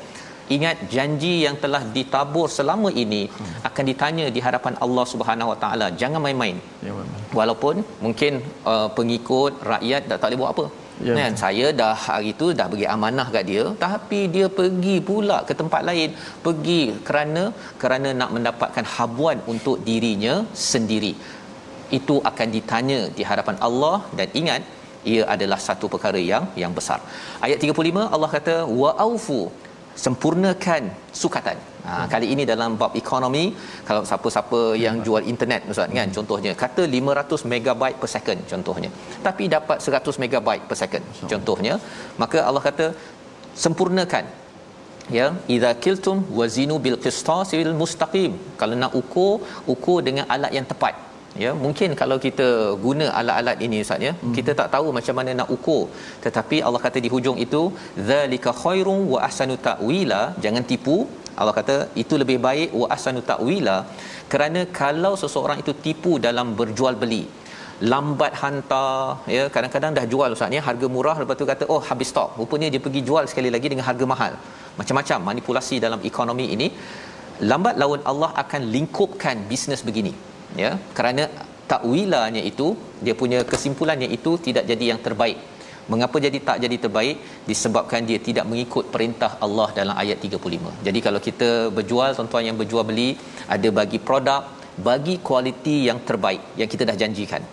ingat 0.56 0.78
janji 0.94 1.34
yang 1.46 1.56
telah 1.64 1.82
ditabur 1.96 2.48
selama 2.58 2.90
ini 3.04 3.22
hmm. 3.28 3.56
akan 3.70 3.84
ditanya 3.92 4.26
di 4.36 4.42
hadapan 4.48 4.74
Allah 4.86 5.06
Subhanahu 5.14 5.52
Wa 5.52 5.58
Taala. 5.64 5.88
Jangan 6.02 6.22
main-main. 6.26 6.58
Ya, 6.88 6.94
walaupun 7.40 7.76
mungkin 8.06 8.34
uh, 8.74 8.88
pengikut 8.98 9.54
rakyat 9.74 10.04
tak, 10.10 10.18
tak 10.22 10.28
boleh 10.30 10.40
buat 10.42 10.52
apa 10.56 10.66
ya, 11.08 11.14
kan 11.20 11.34
saya 11.44 11.68
dah 11.80 11.94
hari 12.06 12.32
tu 12.42 12.48
dah 12.60 12.68
bagi 12.74 12.88
amanah 12.96 13.28
kat 13.36 13.44
dia 13.52 13.66
tapi 13.86 14.20
dia 14.36 14.48
pergi 14.60 14.96
pula 15.10 15.38
ke 15.50 15.54
tempat 15.62 15.82
lain. 15.90 16.10
Pergi 16.46 16.82
kerana 17.10 17.44
kerana 17.82 18.12
nak 18.22 18.32
mendapatkan 18.38 18.88
habuan 18.96 19.40
untuk 19.54 19.78
dirinya 19.90 20.36
sendiri. 20.68 21.14
Itu 22.00 22.18
akan 22.30 22.48
ditanya 22.56 23.00
di 23.18 23.26
hadapan 23.30 23.58
Allah 23.68 23.98
dan 24.20 24.28
ingat 24.42 24.62
ia 25.14 25.24
adalah 25.36 25.60
satu 25.68 25.86
perkara 25.94 26.20
yang 26.32 26.46
yang 26.62 26.74
besar. 26.80 27.00
Ayat 27.46 27.58
35 27.64 28.14
Allah 28.16 28.30
kata 28.38 28.56
wa 28.82 28.92
aufu 29.08 29.42
sempurnakan 30.06 30.84
sukatan. 31.22 31.58
Ha, 31.90 31.98
kali 32.14 32.28
ini 32.34 32.44
dalam 32.52 32.72
bab 32.82 32.94
ekonomi 33.02 33.44
kalau 33.90 34.02
siapa-siapa 34.10 34.60
yang 34.86 34.96
jual 35.06 35.24
internet 35.34 35.62
ustaz 35.74 35.94
kan 36.00 36.10
contohnya 36.18 36.52
kata 36.64 36.84
500 36.96 37.52
megabyte 37.52 37.98
per 38.02 38.10
second 38.16 38.40
contohnya. 38.52 38.90
Tapi 39.28 39.44
dapat 39.56 39.78
100 39.88 40.22
megabyte 40.24 40.66
per 40.70 40.78
second 40.82 41.06
contohnya 41.32 41.76
maka 42.24 42.40
Allah 42.48 42.64
kata 42.68 42.88
sempurnakan 43.64 44.26
ya 45.18 45.28
idza 45.56 45.72
kiltum 45.84 46.18
wazinu 46.40 46.78
bil 46.86 46.98
qistasil 47.06 47.72
mustaqim. 47.82 48.32
Kalau 48.62 48.78
nak 48.84 48.94
ukur 49.02 49.34
ukur 49.76 50.00
dengan 50.08 50.26
alat 50.36 50.54
yang 50.60 50.68
tepat 50.72 50.96
ya. 51.44 51.52
Mungkin 51.66 51.90
kalau 52.02 52.18
kita 52.26 52.48
guna 52.86 53.06
alat-alat 53.20 53.58
ini 53.68 53.80
ustaz 53.86 54.08
ya 54.08 54.12
hmm. 54.16 54.34
kita 54.38 54.52
tak 54.60 54.70
tahu 54.76 54.88
macam 54.98 55.16
mana 55.20 55.32
nak 55.42 55.52
ukur. 55.58 55.84
Tetapi 56.26 56.60
Allah 56.68 56.82
kata 56.86 57.00
di 57.06 57.12
hujung 57.16 57.40
itu 57.46 57.62
zalika 58.10 58.54
khairum 58.64 59.02
wa 59.14 59.22
ahsanu 59.30 59.56
ta'wila. 59.70 60.22
Jangan 60.46 60.66
tipu 60.74 60.98
Allah 61.42 61.54
kata 61.60 61.76
itu 62.02 62.14
lebih 62.22 62.38
baik 62.48 62.70
wa 62.82 62.88
ahsanu 62.96 63.22
ta'wila. 63.32 63.78
Kerana 64.32 64.62
kalau 64.82 65.14
seseorang 65.24 65.60
itu 65.64 65.74
tipu 65.86 66.14
dalam 66.28 66.48
berjual 66.60 66.96
beli 67.04 67.24
lambat 67.92 68.34
hantar 68.42 69.22
ya 69.36 69.44
kadang-kadang 69.56 69.92
dah 69.98 70.06
jual 70.12 70.30
ustaz 70.36 70.56
ya 70.58 70.62
harga 70.68 70.88
murah 70.94 71.14
lepas 71.22 71.38
tu 71.42 71.46
kata 71.52 71.64
oh 71.74 71.82
habis 71.90 72.10
stok. 72.14 72.30
Rupanya 72.40 72.70
dia 72.74 72.82
pergi 72.86 73.02
jual 73.10 73.24
sekali 73.32 73.52
lagi 73.56 73.68
dengan 73.74 73.86
harga 73.90 74.06
mahal. 74.14 74.34
Macam-macam 74.80 75.20
manipulasi 75.30 75.78
dalam 75.86 76.02
ekonomi 76.12 76.48
ini. 76.56 76.70
Lambat 77.50 77.76
laun 77.82 78.02
Allah 78.12 78.32
akan 78.44 78.62
lingkupkan 78.76 79.46
bisnes 79.52 79.84
begini 79.88 80.14
ya. 80.64 80.72
Kerana 80.98 81.26
takwilanya 81.72 82.42
itu 82.52 82.68
dia 83.06 83.14
punya 83.22 83.40
kesimpulannya 83.52 84.10
itu 84.18 84.32
tidak 84.48 84.64
jadi 84.72 84.86
yang 84.92 85.00
terbaik 85.06 85.38
mengapa 85.94 86.18
jadi 86.26 86.40
tak 86.50 86.58
jadi 86.66 86.78
terbaik? 86.84 87.18
Disebabkan 87.50 88.04
dia 88.10 88.20
tidak 88.28 88.46
mengikut 88.52 88.86
perintah 88.96 89.32
Allah 89.46 89.70
dalam 89.80 89.96
ayat 90.04 90.20
35 90.28 90.86
jadi 90.88 91.00
kalau 91.08 91.22
kita 91.28 91.50
berjual 91.78 92.12
tuan-tuan 92.18 92.46
yang 92.50 92.58
berjual 92.62 92.86
beli 92.92 93.10
ada 93.56 93.70
bagi 93.80 94.00
produk 94.10 94.44
bagi 94.90 95.16
kualiti 95.28 95.78
yang 95.90 96.00
terbaik 96.10 96.42
yang 96.60 96.70
kita 96.74 96.84
dah 96.90 96.98
janjikan. 97.04 97.44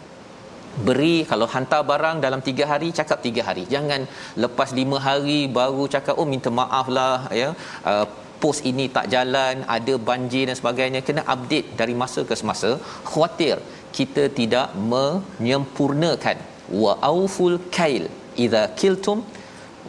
Beri 0.87 1.17
kalau 1.31 1.47
hantar 1.55 1.81
barang 1.91 2.17
dalam 2.25 2.41
3 2.49 2.71
hari 2.73 2.89
cakap 2.99 3.19
3 3.29 3.47
hari. 3.49 3.65
Jangan 3.75 4.01
lepas 4.45 4.71
5 4.81 5.07
hari 5.07 5.39
baru 5.59 5.85
cakap 5.95 6.15
oh 6.21 6.29
minta 6.33 6.51
maaf 6.61 6.89
lah 6.97 7.17
ya. 7.41 7.49
Uh, 7.91 8.07
post 8.43 8.63
ini 8.71 8.87
tak 8.97 9.07
jalan 9.15 9.63
ada 9.77 9.95
banjir 10.09 10.45
dan 10.49 10.59
sebagainya. 10.61 11.01
Kena 11.09 11.23
update 11.35 11.69
dari 11.81 11.95
masa 12.03 12.23
ke 12.31 12.35
semasa. 12.41 12.71
Khawatir 13.11 13.57
kita 13.99 14.25
tidak 14.41 14.69
menyempurnakan. 14.93 16.39
Wa 16.83 16.93
auful 17.13 17.57
kail 17.77 18.05
idza 18.45 18.63
kiltum 18.81 19.19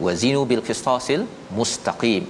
wa 0.04 0.12
zinu 0.22 0.42
bil 0.50 0.64
qistasil 0.68 1.22
mustaqim. 1.58 2.24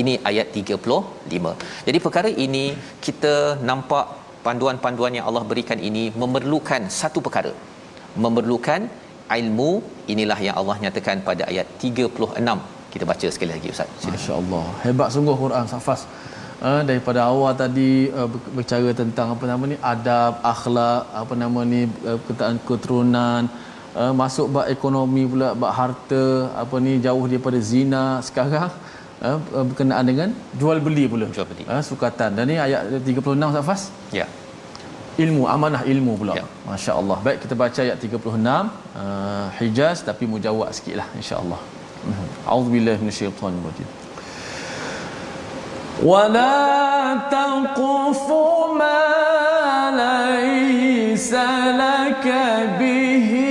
Ini 0.00 0.12
ayat 0.30 0.56
35 0.56 1.86
jadi 1.86 1.98
perkara 2.04 2.28
ini 2.44 2.64
kita 3.06 3.34
nampak 3.70 4.04
panduan-panduan 4.46 5.12
yang 5.18 5.26
Allah 5.30 5.44
berikan 5.50 5.78
ini 5.88 6.04
memerlukan 6.22 6.88
satu 7.00 7.20
perkara. 7.26 7.52
Memerlukan 8.24 8.80
ilmu 9.40 9.70
inilah 10.12 10.38
yang 10.46 10.56
Allah 10.60 10.76
nyatakan 10.84 11.18
pada 11.28 11.44
ayat 11.52 11.66
36 11.84 12.56
kita 12.92 13.04
baca 13.10 13.26
sekali 13.34 13.50
lagi 13.56 13.68
ustaz. 13.74 14.08
masya-Allah. 14.14 14.64
Hebat 14.84 15.08
sungguh 15.14 15.36
Quran 15.42 15.66
Safas 15.72 16.00
uh, 16.68 16.82
daripada 16.88 17.20
awal 17.30 17.52
tadi 17.62 17.90
uh, 18.18 18.28
berbicara 18.32 18.90
tentang 19.02 19.28
apa 19.34 19.44
nama 19.52 19.64
ni 19.72 19.76
adab 19.92 20.32
akhlak 20.52 21.02
apa 21.22 21.34
nama 21.42 21.60
ni 21.72 21.80
uh, 22.10 22.18
keturunan 22.68 23.42
uh, 24.01 24.13
masuk 24.21 24.47
bab 24.55 24.65
ekonomi 24.75 25.23
pula 25.31 25.49
bab 25.61 25.71
harta 25.79 26.23
apa 26.63 26.75
ni 26.85 26.93
jauh 27.05 27.23
daripada 27.31 27.59
zina 27.71 28.03
sekarang 28.27 28.71
uh, 29.27 29.37
berkenaan 29.69 30.05
dengan 30.11 30.29
jual 30.59 30.79
beli 30.87 31.05
pula 31.13 31.29
jual 31.37 31.47
beli 31.51 31.63
uh, 31.71 31.83
sukatan 31.91 32.29
dan 32.39 32.45
ni 32.51 32.57
ayat 32.67 32.91
36 33.05 33.55
Safas 33.57 33.81
ya 34.19 34.27
ilmu 35.23 35.43
amanah 35.55 35.81
ilmu 35.93 36.13
pula 36.21 36.33
ya. 36.39 36.45
masya-Allah 36.69 37.17
baik 37.25 37.37
kita 37.45 37.55
baca 37.63 37.79
ayat 37.87 37.97
36 37.97 38.21
uh, 38.21 39.47
Hijaz 39.59 39.97
tapi 40.09 40.23
mujawab 40.35 40.69
sikitlah 40.79 41.09
insya-Allah 41.21 41.61
أعوذ 42.47 42.67
بالله 42.71 42.97
من 43.03 43.07
الشيطان 43.11 43.51
الرجيم 43.59 43.89
ولا 46.03 46.57
تقف 47.31 48.27
ما 48.79 49.03
ليس 50.03 51.33
لك 51.83 52.25
به 52.79 53.50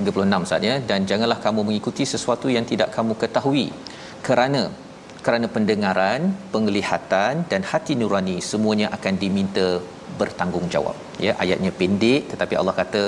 36 0.00 0.50
saatnya 0.50 0.74
dan 0.90 1.00
janganlah 1.10 1.38
kamu 1.46 1.60
mengikuti 1.68 2.04
sesuatu 2.14 2.48
yang 2.56 2.66
tidak 2.72 2.90
kamu 2.96 3.14
ketahui. 3.22 3.66
Kerana 4.26 4.62
kerana 5.26 5.46
pendengaran, 5.54 6.20
penglihatan 6.52 7.32
dan 7.50 7.62
hati 7.70 7.94
nurani 8.00 8.36
semuanya 8.50 8.86
akan 8.96 9.14
diminta 9.22 9.66
bertanggungjawab. 10.20 10.96
Ya, 11.26 11.32
ayatnya 11.42 11.70
pendek 11.80 12.22
tetapi 12.32 12.54
Allah 12.60 12.74
kata 12.80 13.02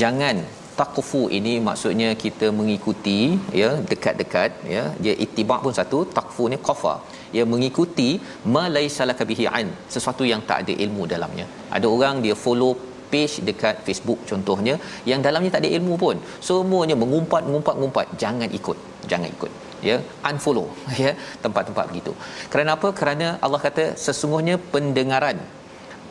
jangan 0.00 0.36
taqfu. 0.80 1.22
Ini 1.38 1.52
maksudnya 1.68 2.08
kita 2.24 2.46
mengikuti 2.58 3.18
ya 3.60 3.70
dekat-dekat 3.90 4.50
ya. 4.76 4.84
Dia 5.04 5.14
ittiba 5.24 5.56
pun 5.64 5.74
satu 5.80 6.00
taqfu 6.18 6.46
ni 6.52 6.58
qafa. 6.68 6.94
Ia 7.36 7.44
mengikuti 7.52 8.08
malaisalaka 8.56 9.24
bihi 9.30 9.46
an 9.58 9.68
sesuatu 9.94 10.24
yang 10.32 10.42
tak 10.50 10.60
ada 10.64 10.74
ilmu 10.86 11.04
dalamnya. 11.14 11.46
Ada 11.76 11.86
orang 11.96 12.16
dia 12.26 12.36
follow 12.44 12.72
page 13.14 13.34
dekat 13.48 13.76
Facebook 13.88 14.20
contohnya 14.30 14.74
yang 15.10 15.20
dalamnya 15.26 15.52
tak 15.54 15.62
ada 15.64 15.70
ilmu 15.78 15.96
pun. 16.04 16.16
Semuanya 16.48 16.96
mengumpat 17.02 17.42
mengumpat 17.48 17.74
mengumpat. 17.80 18.06
Jangan 18.24 18.50
ikut 18.60 18.78
jangan 19.12 19.28
ikut. 19.36 19.52
Ya 19.88 19.96
unfollow 20.30 20.68
ya 21.02 21.12
tempat-tempat 21.44 21.84
begitu. 21.90 22.14
Kerana 22.52 22.70
apa? 22.78 22.90
Kerana 23.00 23.26
Allah 23.46 23.60
kata 23.66 23.84
sesungguhnya 24.06 24.56
pendengaran 24.74 25.38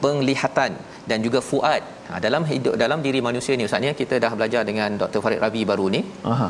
penglihatan 0.03 0.71
dan 1.09 1.19
juga 1.25 1.39
fuad. 1.49 1.83
Ha, 2.09 2.19
dalam 2.25 2.43
hidup 2.51 2.75
dalam 2.83 2.99
diri 3.05 3.19
manusia 3.29 3.53
ni 3.59 3.65
ustaz 3.69 3.83
ni 3.83 3.93
kita 4.03 4.15
dah 4.23 4.31
belajar 4.37 4.61
dengan 4.69 4.99
Dr 5.01 5.19
Farid 5.25 5.41
Rabi 5.45 5.63
baru 5.71 5.87
ni. 5.97 6.03
Aha. 6.33 6.49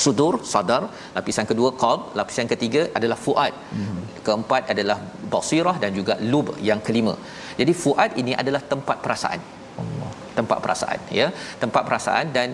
sudur 0.00 0.34
sadar. 0.50 0.82
Lapisan 1.16 1.46
kedua 1.50 1.70
qalb. 1.82 2.00
Lapisan 2.18 2.48
ketiga 2.52 2.82
adalah 2.98 3.18
fuad. 3.24 3.54
Hmm. 3.76 4.02
keempat 4.26 4.62
adalah 4.72 4.96
basirah 5.32 5.76
dan 5.82 5.90
juga 5.98 6.14
lub 6.32 6.48
yang 6.68 6.80
kelima. 6.86 7.14
Jadi 7.60 7.72
fuad 7.82 8.10
ini 8.22 8.32
adalah 8.42 8.62
tempat 8.72 8.96
perasaan 9.04 9.40
Allah 9.82 10.12
tempat 10.38 10.58
perasaan 10.64 11.00
ya 11.20 11.26
tempat 11.62 11.82
perasaan 11.88 12.26
dan 12.36 12.50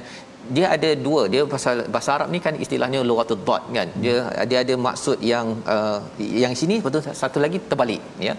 dia 0.56 0.66
ada 0.76 0.90
dua 1.06 1.22
dia 1.32 1.42
pasal 1.54 1.76
bahasa 1.94 2.10
Arab 2.16 2.28
ni 2.34 2.38
kan 2.46 2.54
istilahnya 2.64 3.00
lughatul 3.10 3.42
dad 3.48 3.62
kan 3.76 3.88
dia 4.04 4.16
dia 4.50 4.58
ada 4.64 4.74
maksud 4.86 5.18
yang 5.32 5.46
uh, 5.74 5.98
yang 6.44 6.54
sini 6.60 6.76
betul 6.84 7.02
satu 7.22 7.38
lagi 7.44 7.58
terbalik 7.70 8.02
ya 8.28 8.34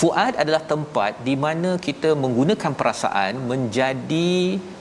Fuad 0.00 0.34
adalah 0.42 0.62
tempat 0.72 1.12
di 1.26 1.34
mana 1.44 1.70
kita 1.86 2.10
menggunakan 2.24 2.72
perasaan 2.80 3.32
menjadi 3.50 4.28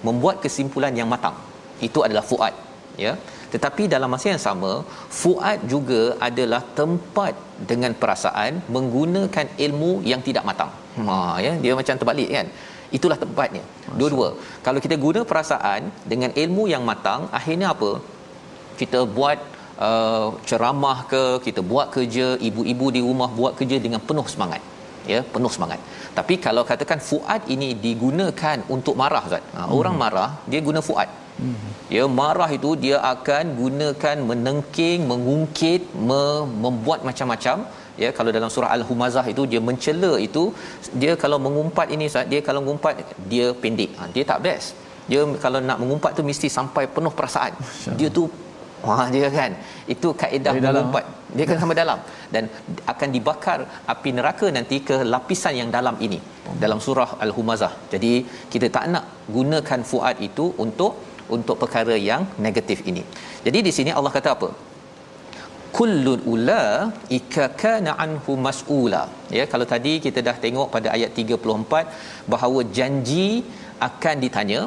membuat 0.07 0.35
kesimpulan 0.43 0.93
yang 0.99 1.09
matang. 1.13 1.33
Itu 1.87 2.05
adalah 2.05 2.21
fuad, 2.31 2.53
ya. 3.03 3.13
Tetapi 3.53 3.83
dalam 3.93 4.09
masa 4.13 4.27
yang 4.33 4.43
sama, 4.45 4.71
fuad 5.19 5.57
juga 5.73 6.01
adalah 6.27 6.61
tempat 6.79 7.33
dengan 7.69 7.91
perasaan 8.01 8.61
menggunakan 8.75 9.47
ilmu 9.65 9.91
yang 10.11 10.21
tidak 10.27 10.45
matang. 10.49 10.71
Ha 11.07 11.17
ya, 11.45 11.53
dia 11.63 11.73
macam 11.79 11.97
terbalik 12.01 12.29
kan. 12.37 12.47
Itulah 12.97 13.17
tempatnya. 13.23 13.63
Dua-dua. 13.99 14.29
Kalau 14.65 14.79
kita 14.85 14.95
guna 15.05 15.21
perasaan 15.31 15.91
dengan 16.11 16.31
ilmu 16.43 16.65
yang 16.73 16.83
matang, 16.89 17.27
akhirnya 17.39 17.67
apa? 17.75 17.91
Kita 18.79 18.99
buat 19.17 19.37
uh, 19.87 20.29
ceramah 20.49 20.97
ke, 21.11 21.23
kita 21.47 21.61
buat 21.71 21.87
kerja, 21.95 22.27
ibu-ibu 22.49 22.87
di 22.95 23.01
rumah 23.07 23.29
buat 23.39 23.53
kerja 23.59 23.77
dengan 23.85 24.01
penuh 24.09 24.27
semangat 24.33 24.63
ya 25.13 25.19
penuh 25.33 25.51
semangat 25.55 25.79
tapi 26.17 26.35
kalau 26.45 26.63
katakan 26.71 26.99
fuad 27.09 27.41
ini 27.55 27.69
digunakan 27.85 28.57
untuk 28.75 28.95
marah 29.01 29.23
Ustaz 29.27 29.43
ha, 29.55 29.61
hmm. 29.63 29.77
orang 29.79 29.95
marah 30.03 30.29
dia 30.51 30.61
guna 30.67 30.81
fuad 30.87 31.09
hmm. 31.39 31.67
ya 31.95 32.05
marah 32.19 32.49
itu 32.57 32.71
dia 32.85 32.97
akan 33.13 33.55
gunakan 33.61 34.17
menengking 34.29 34.99
mengungkit 35.11 35.83
me- 36.09 36.47
membuat 36.65 37.01
macam-macam 37.09 37.57
ya 38.03 38.09
kalau 38.17 38.31
dalam 38.37 38.49
surah 38.55 38.71
al-humazah 38.77 39.25
itu 39.33 39.43
dia 39.51 39.61
mencela 39.69 40.11
itu 40.27 40.43
dia 41.01 41.13
kalau 41.23 41.37
mengumpat 41.45 41.87
ini 41.95 42.05
Ustaz 42.11 42.27
dia 42.31 42.41
kalau 42.47 42.61
mengumpat 42.65 42.95
dia 43.31 43.47
pendek 43.63 43.91
ha, 43.99 44.09
dia 44.15 44.25
tak 44.31 44.41
best 44.47 44.67
dia 45.11 45.21
kalau 45.45 45.59
nak 45.69 45.79
mengumpat 45.83 46.11
tu 46.17 46.23
mesti 46.29 46.47
sampai 46.57 46.83
penuh 46.95 47.13
perasaan 47.19 47.53
dia 47.99 48.09
tu 48.19 48.25
Wah 48.85 49.05
dia 49.13 49.27
kan. 49.37 49.51
Itu 49.93 50.07
kaedah 50.21 50.53
mengumpat. 50.63 51.05
Dia 51.35 51.43
akan 51.47 51.57
sampai 51.61 51.77
dalam 51.81 51.99
dan 52.33 52.43
akan 52.91 53.09
dibakar 53.15 53.59
api 53.93 54.09
neraka 54.17 54.47
nanti 54.57 54.77
ke 54.87 54.95
lapisan 55.13 55.53
yang 55.61 55.69
dalam 55.77 55.95
ini 56.05 56.19
dalam 56.63 56.79
surah 56.85 57.09
al-humazah. 57.25 57.73
Jadi 57.93 58.13
kita 58.53 58.67
tak 58.75 58.85
nak 58.93 59.05
gunakan 59.35 59.81
fuad 59.89 60.17
itu 60.29 60.45
untuk 60.65 60.93
untuk 61.35 61.55
perkara 61.63 61.95
yang 62.09 62.21
negatif 62.45 62.79
ini. 62.91 63.03
Jadi 63.45 63.59
di 63.67 63.71
sini 63.77 63.91
Allah 63.97 64.13
kata 64.17 64.29
apa? 64.37 64.49
Kullun 65.77 66.21
ula 66.33 66.63
ikakana 67.17 67.91
anhu 68.05 68.33
mas'ula. 68.45 69.03
Ya 69.37 69.45
kalau 69.51 69.65
tadi 69.73 69.93
kita 70.05 70.19
dah 70.27 70.35
tengok 70.45 70.67
pada 70.75 70.89
ayat 70.95 71.11
34 71.21 72.33
bahawa 72.33 72.59
janji 72.77 73.27
akan 73.89 74.15
ditanya 74.25 74.61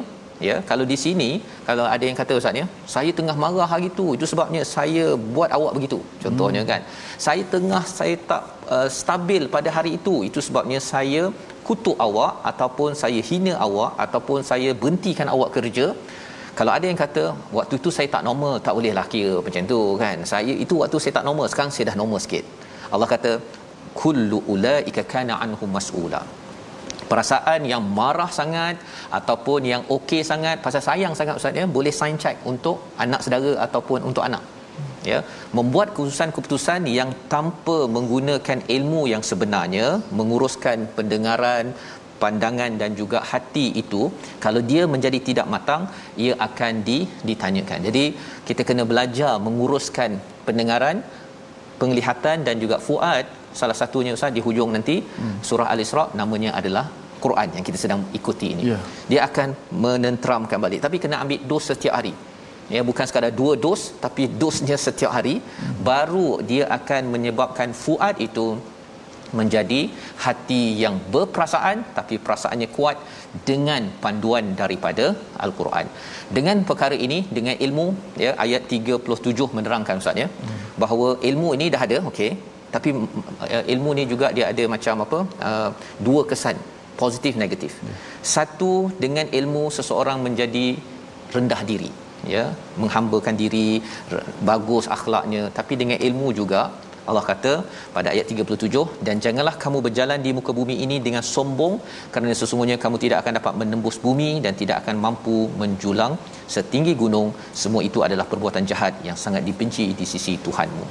ya 0.47 0.55
kalau 0.69 0.85
di 0.91 0.97
sini 1.03 1.29
kalau 1.67 1.85
ada 1.93 2.03
yang 2.07 2.17
kata 2.19 2.37
ustaz 2.39 2.59
ya 2.59 2.65
saya 2.93 3.11
tengah 3.17 3.35
marah 3.43 3.67
hari 3.73 3.89
tu 3.99 4.05
itu 4.17 4.25
sebabnya 4.31 4.61
saya 4.75 5.05
buat 5.35 5.49
awak 5.57 5.73
begitu. 5.77 5.99
Contohnya 6.23 6.63
hmm. 6.63 6.69
kan 6.71 6.81
saya 7.25 7.43
tengah 7.55 7.83
saya 7.97 8.15
tak 8.31 8.43
uh, 8.75 8.87
stabil 8.99 9.45
pada 9.55 9.71
hari 9.77 9.93
itu. 9.99 10.15
Itu 10.29 10.41
sebabnya 10.47 10.81
saya 10.93 11.23
kutuk 11.67 11.97
awak 12.07 12.33
ataupun 12.51 12.91
saya 13.01 13.19
hina 13.29 13.53
awak 13.67 13.91
ataupun 14.05 14.39
saya 14.51 14.71
berhentikan 14.81 15.27
awak 15.35 15.51
kerja 15.57 15.87
kalau 16.59 16.71
ada 16.77 16.85
yang 16.89 16.99
kata 17.03 17.23
waktu 17.57 17.73
itu 17.79 17.89
saya 17.97 18.07
tak 18.15 18.23
normal 18.27 18.53
tak 18.65 18.73
boleh 18.77 18.93
lah 18.97 19.05
kira 19.13 19.33
macam 19.45 19.63
tu 19.71 19.79
kan. 20.03 20.17
Saya 20.31 20.53
itu 20.65 20.75
waktu 20.81 20.97
saya 21.03 21.13
tak 21.17 21.25
normal 21.27 21.47
sekarang 21.51 21.71
saya 21.75 21.85
dah 21.89 21.97
normal 22.01 22.19
sikit. 22.25 22.45
Allah 22.93 23.07
kata 23.13 23.31
kullu 24.01 24.39
ulaika 24.53 25.03
kana 25.13 25.35
anhum 25.45 25.71
mas'ula. 25.77 26.21
Perasaan 27.11 27.61
yang 27.71 27.83
marah 27.99 28.31
sangat 28.39 28.75
ataupun 29.19 29.61
yang 29.71 29.81
okey 29.95 30.21
sangat 30.31 30.57
pasal 30.65 30.83
sayang 30.87 31.13
sangat 31.19 31.35
ustaz 31.39 31.59
ya 31.59 31.65
boleh 31.77 31.93
sign 31.99 32.15
check 32.23 32.37
untuk 32.51 32.77
anak 33.05 33.19
saudara 33.25 33.53
ataupun 33.67 33.99
untuk 34.11 34.23
anak. 34.29 34.43
Ya 35.09 35.19
membuat 35.57 35.87
keputusan-keputusan 35.95 36.81
yang 36.99 37.09
tanpa 37.33 37.77
menggunakan 37.95 38.59
ilmu 38.75 39.01
yang 39.13 39.23
sebenarnya 39.29 39.87
menguruskan 40.19 40.77
pendengaran 40.97 41.73
pandangan 42.23 42.71
dan 42.81 42.91
juga 43.01 43.19
hati 43.31 43.65
itu 43.81 44.01
kalau 44.45 44.61
dia 44.71 44.83
menjadi 44.93 45.19
tidak 45.29 45.47
matang 45.53 45.83
ia 46.23 46.33
akan 46.47 46.73
di, 46.87 46.99
ditanyakan 47.29 47.79
jadi 47.87 48.03
kita 48.47 48.63
kena 48.69 48.85
belajar 48.91 49.33
menguruskan 49.47 50.13
pendengaran 50.47 50.97
penglihatan 51.81 52.39
dan 52.47 52.55
juga 52.63 52.77
fuad 52.87 53.25
salah 53.59 53.77
satunya 53.81 54.11
ustaz 54.17 54.35
di 54.37 54.41
hujung 54.47 54.71
nanti 54.77 54.97
hmm. 55.03 55.37
surah 55.47 55.69
al-isra 55.73 56.03
namanya 56.19 56.51
adalah 56.59 56.85
Quran 57.23 57.49
yang 57.55 57.63
kita 57.67 57.77
sedang 57.83 58.01
ikuti 58.19 58.47
ini. 58.53 58.63
Yeah. 58.71 58.81
Dia 59.11 59.21
akan 59.29 59.49
menenteramkan 59.85 60.59
balik 60.65 60.81
tapi 60.85 60.97
kena 61.03 61.17
ambil 61.23 61.39
dos 61.51 61.65
setiap 61.71 61.93
hari. 61.99 62.13
Ya 62.75 62.81
bukan 62.89 63.05
sekadar 63.09 63.31
dua 63.39 63.53
dos 63.65 63.81
tapi 64.03 64.23
dosnya 64.41 64.77
setiap 64.85 65.11
hari 65.17 65.35
hmm. 65.43 65.73
baru 65.89 66.29
dia 66.49 66.65
akan 66.77 67.11
menyebabkan 67.13 67.69
fuad 67.83 68.15
itu 68.27 68.47
menjadi 69.39 69.81
hati 70.25 70.61
yang 70.83 70.95
berperasaan 71.13 71.77
tapi 71.97 72.15
perasaannya 72.25 72.69
kuat 72.77 72.97
dengan 73.49 73.83
panduan 74.03 74.45
daripada 74.61 75.05
al-Quran. 75.45 75.87
Dengan 76.37 76.57
perkara 76.69 76.97
ini 77.07 77.19
dengan 77.37 77.55
ilmu 77.67 77.87
ya 78.25 78.33
ayat 78.45 78.63
37 78.77 79.57
menerangkan 79.57 80.01
ustaz 80.03 80.23
ya 80.23 80.27
hmm. 80.29 80.59
bahawa 80.83 81.09
ilmu 81.31 81.49
ini 81.57 81.67
dah 81.75 81.83
ada 81.87 81.99
okey 82.11 82.31
tapi 82.75 82.89
uh, 82.95 83.63
ilmu 83.73 83.89
ni 83.99 84.03
juga 84.11 84.27
dia 84.37 84.45
ada 84.51 84.63
macam 84.75 84.95
apa 85.05 85.19
uh, 85.49 85.69
dua 86.07 86.21
kesan 86.29 86.57
positif 87.01 87.33
negatif. 87.43 87.73
Ya. 87.87 87.95
Satu 88.35 88.73
dengan 89.03 89.27
ilmu 89.39 89.63
seseorang 89.77 90.19
menjadi 90.27 90.65
rendah 91.35 91.61
diri, 91.71 91.91
ya, 92.35 92.43
menghambakan 92.81 93.35
diri, 93.43 93.69
bagus 94.49 94.87
akhlaknya, 94.95 95.43
tapi 95.57 95.73
dengan 95.81 95.99
ilmu 96.07 96.29
juga 96.39 96.61
Allah 97.09 97.23
kata 97.29 97.53
pada 97.95 98.07
ayat 98.13 98.25
37 98.33 99.03
dan 99.07 99.15
janganlah 99.25 99.55
kamu 99.63 99.77
berjalan 99.85 100.19
di 100.25 100.31
muka 100.37 100.51
bumi 100.59 100.75
ini 100.85 100.97
dengan 101.07 101.23
sombong 101.33 101.75
kerana 102.13 102.35
sesungguhnya 102.41 102.77
kamu 102.83 102.97
tidak 103.03 103.17
akan 103.21 103.33
dapat 103.39 103.53
menembus 103.61 103.97
bumi 104.05 104.31
dan 104.45 104.53
tidak 104.61 104.77
akan 104.83 104.97
mampu 105.05 105.37
menjulang 105.61 106.15
setinggi 106.55 106.95
gunung. 107.03 107.31
Semua 107.63 107.81
itu 107.89 108.01
adalah 108.07 108.27
perbuatan 108.33 108.65
jahat 108.73 108.93
yang 109.07 109.17
sangat 109.23 109.45
dibenci 109.49 109.87
di 110.01 110.07
sisi 110.13 110.35
Tuhanmu. 110.45 110.85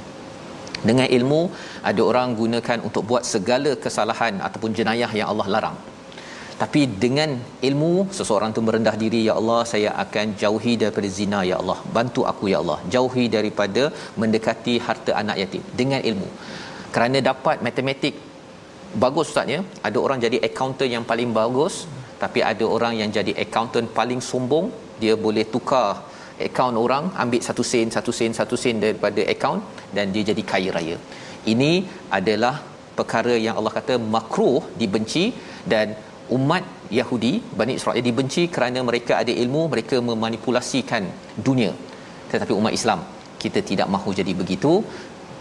Dengan 0.89 1.07
ilmu 1.17 1.41
ada 1.89 2.01
orang 2.11 2.29
gunakan 2.41 2.79
untuk 2.87 3.05
buat 3.09 3.23
segala 3.33 3.71
kesalahan 3.85 4.35
ataupun 4.47 4.73
jenayah 4.79 5.11
yang 5.19 5.29
Allah 5.33 5.47
larang 5.55 5.77
tapi 6.61 6.81
dengan 7.03 7.29
ilmu 7.67 7.91
seseorang 8.17 8.51
tu 8.55 8.61
merendah 8.65 8.93
diri 9.03 9.19
ya 9.27 9.33
Allah 9.39 9.61
saya 9.71 9.91
akan 10.03 10.25
jauhi 10.41 10.73
daripada 10.81 11.07
zina 11.17 11.39
ya 11.51 11.55
Allah. 11.61 11.77
Bantu 11.95 12.21
aku 12.31 12.45
ya 12.51 12.57
Allah. 12.63 12.77
Jauhi 12.93 13.25
daripada 13.35 13.83
mendekati 14.21 14.75
harta 14.87 15.11
anak 15.21 15.37
yatim. 15.41 15.63
Dengan 15.79 16.01
ilmu. 16.09 16.27
Kerana 16.95 17.17
dapat 17.29 17.57
matematik 17.67 18.13
bagus 19.03 19.27
ustaz 19.31 19.53
ya 19.55 19.59
ada 19.87 19.97
orang 20.05 20.19
jadi 20.25 20.37
accountant 20.47 20.91
yang 20.95 21.05
paling 21.11 21.29
bagus 21.39 21.75
tapi 22.23 22.39
ada 22.51 22.65
orang 22.75 22.93
yang 23.01 23.09
jadi 23.17 23.33
accountant 23.45 23.89
paling 23.99 24.21
sombong. 24.29 24.67
Dia 25.01 25.15
boleh 25.25 25.45
tukar 25.55 25.89
akaun 26.47 26.77
orang 26.83 27.03
ambil 27.23 27.41
satu 27.47 27.63
sen 27.71 27.87
satu 27.95 28.11
sen 28.19 28.31
satu 28.39 28.55
sen 28.63 28.77
daripada 28.85 29.23
akaun 29.33 29.61
dan 29.95 30.13
dia 30.13 30.25
jadi 30.29 30.43
kaya 30.53 30.69
raya. 30.77 30.97
Ini 31.53 31.71
adalah 32.19 32.55
perkara 32.99 33.33
yang 33.47 33.55
Allah 33.59 33.73
kata 33.79 33.93
makruh 34.15 34.61
dibenci 34.81 35.25
dan 35.73 35.87
umat 36.37 36.63
Yahudi 36.99 37.33
Bani 37.59 37.73
Israel 37.79 38.03
dibenci 38.09 38.43
kerana 38.55 38.79
mereka 38.89 39.13
ada 39.21 39.33
ilmu 39.43 39.61
mereka 39.73 39.97
memanipulasikan 40.09 41.05
dunia. 41.47 41.71
Tetapi 42.31 42.53
umat 42.59 42.73
Islam 42.79 42.99
kita 43.43 43.61
tidak 43.71 43.87
mahu 43.95 44.11
jadi 44.19 44.33
begitu. 44.41 44.73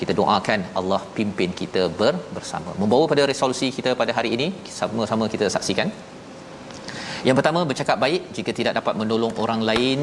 Kita 0.01 0.13
doakan 0.21 0.61
Allah 0.79 1.01
pimpin 1.17 1.51
kita 1.61 1.83
ber, 1.99 2.15
bersama. 2.37 2.71
Membawa 2.81 3.05
pada 3.13 3.23
resolusi 3.31 3.69
kita 3.79 3.91
pada 4.03 4.13
hari 4.19 4.31
ini 4.37 4.47
sama-sama 4.79 5.25
kita 5.35 5.47
saksikan 5.57 5.89
Yang 7.29 7.37
pertama 7.39 7.61
bercakap 7.71 7.97
baik 8.05 8.23
jika 8.37 8.51
tidak 8.59 8.75
dapat 8.79 8.95
menolong 9.01 9.33
orang 9.45 9.61
lain 9.69 9.99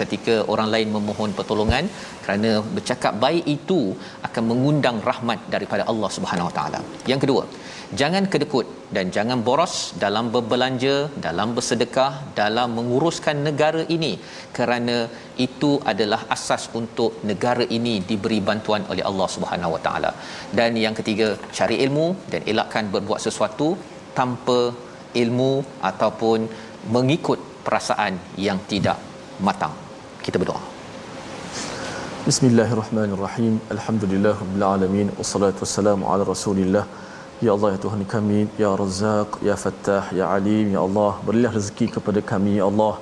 ketika 0.00 0.34
orang 0.52 0.68
lain 0.74 0.88
memohon 0.96 1.30
pertolongan 1.38 1.84
kerana 2.24 2.50
bercakap 2.76 3.14
baik 3.24 3.44
itu 3.56 3.80
akan 4.28 4.42
mengundang 4.50 4.96
rahmat 5.08 5.40
daripada 5.54 5.82
Allah 5.92 6.10
Subhanahu 6.16 6.48
Wa 6.48 6.54
Taala. 6.58 6.80
Yang 7.10 7.20
kedua, 7.24 7.42
jangan 8.00 8.24
kedekut 8.32 8.66
dan 8.96 9.12
jangan 9.16 9.38
boros 9.48 9.74
dalam 10.04 10.32
berbelanja, 10.34 10.96
dalam 11.26 11.50
bersedekah, 11.58 12.12
dalam 12.40 12.70
menguruskan 12.78 13.36
negara 13.48 13.84
ini 13.96 14.12
kerana 14.58 14.96
itu 15.46 15.70
adalah 15.92 16.20
asas 16.36 16.64
untuk 16.80 17.20
negara 17.32 17.66
ini 17.78 17.94
diberi 18.10 18.40
bantuan 18.50 18.84
oleh 18.94 19.04
Allah 19.10 19.28
Subhanahu 19.36 19.74
Wa 19.76 19.82
Taala. 19.86 20.12
Dan 20.60 20.80
yang 20.86 20.96
ketiga, 21.00 21.28
cari 21.58 21.78
ilmu 21.86 22.08
dan 22.34 22.42
elakkan 22.54 22.88
berbuat 22.96 23.20
sesuatu 23.28 23.68
tanpa 24.18 24.58
ilmu 25.22 25.52
ataupun 25.90 26.48
mengikut 26.96 27.38
perasaan 27.66 28.14
yang 28.46 28.58
tidak 28.72 28.98
matang. 29.46 29.74
Kita 30.24 30.38
berdoa. 30.42 30.62
Bismillahirrahmanirrahim. 32.28 33.54
Alhamdulillah 33.74 34.34
rabbil 34.42 34.66
alamin. 34.74 35.08
Wassalatu 35.20 35.64
wassalamu 35.64 36.08
ala 36.12 36.24
Rasulillah. 36.34 36.84
Ya 37.46 37.50
Allah 37.56 37.70
ya 37.74 37.78
Tuhan 37.84 38.02
kami, 38.14 38.40
ya 38.62 38.70
Razzaq, 38.82 39.30
ya 39.48 39.56
Fattah, 39.62 40.04
ya 40.18 40.26
Alim, 40.36 40.66
ya 40.76 40.80
Allah, 40.86 41.12
berilah 41.26 41.52
rezeki 41.58 41.86
kepada 41.96 42.20
kami, 42.32 42.52
ya 42.60 42.66
Allah. 42.70 42.94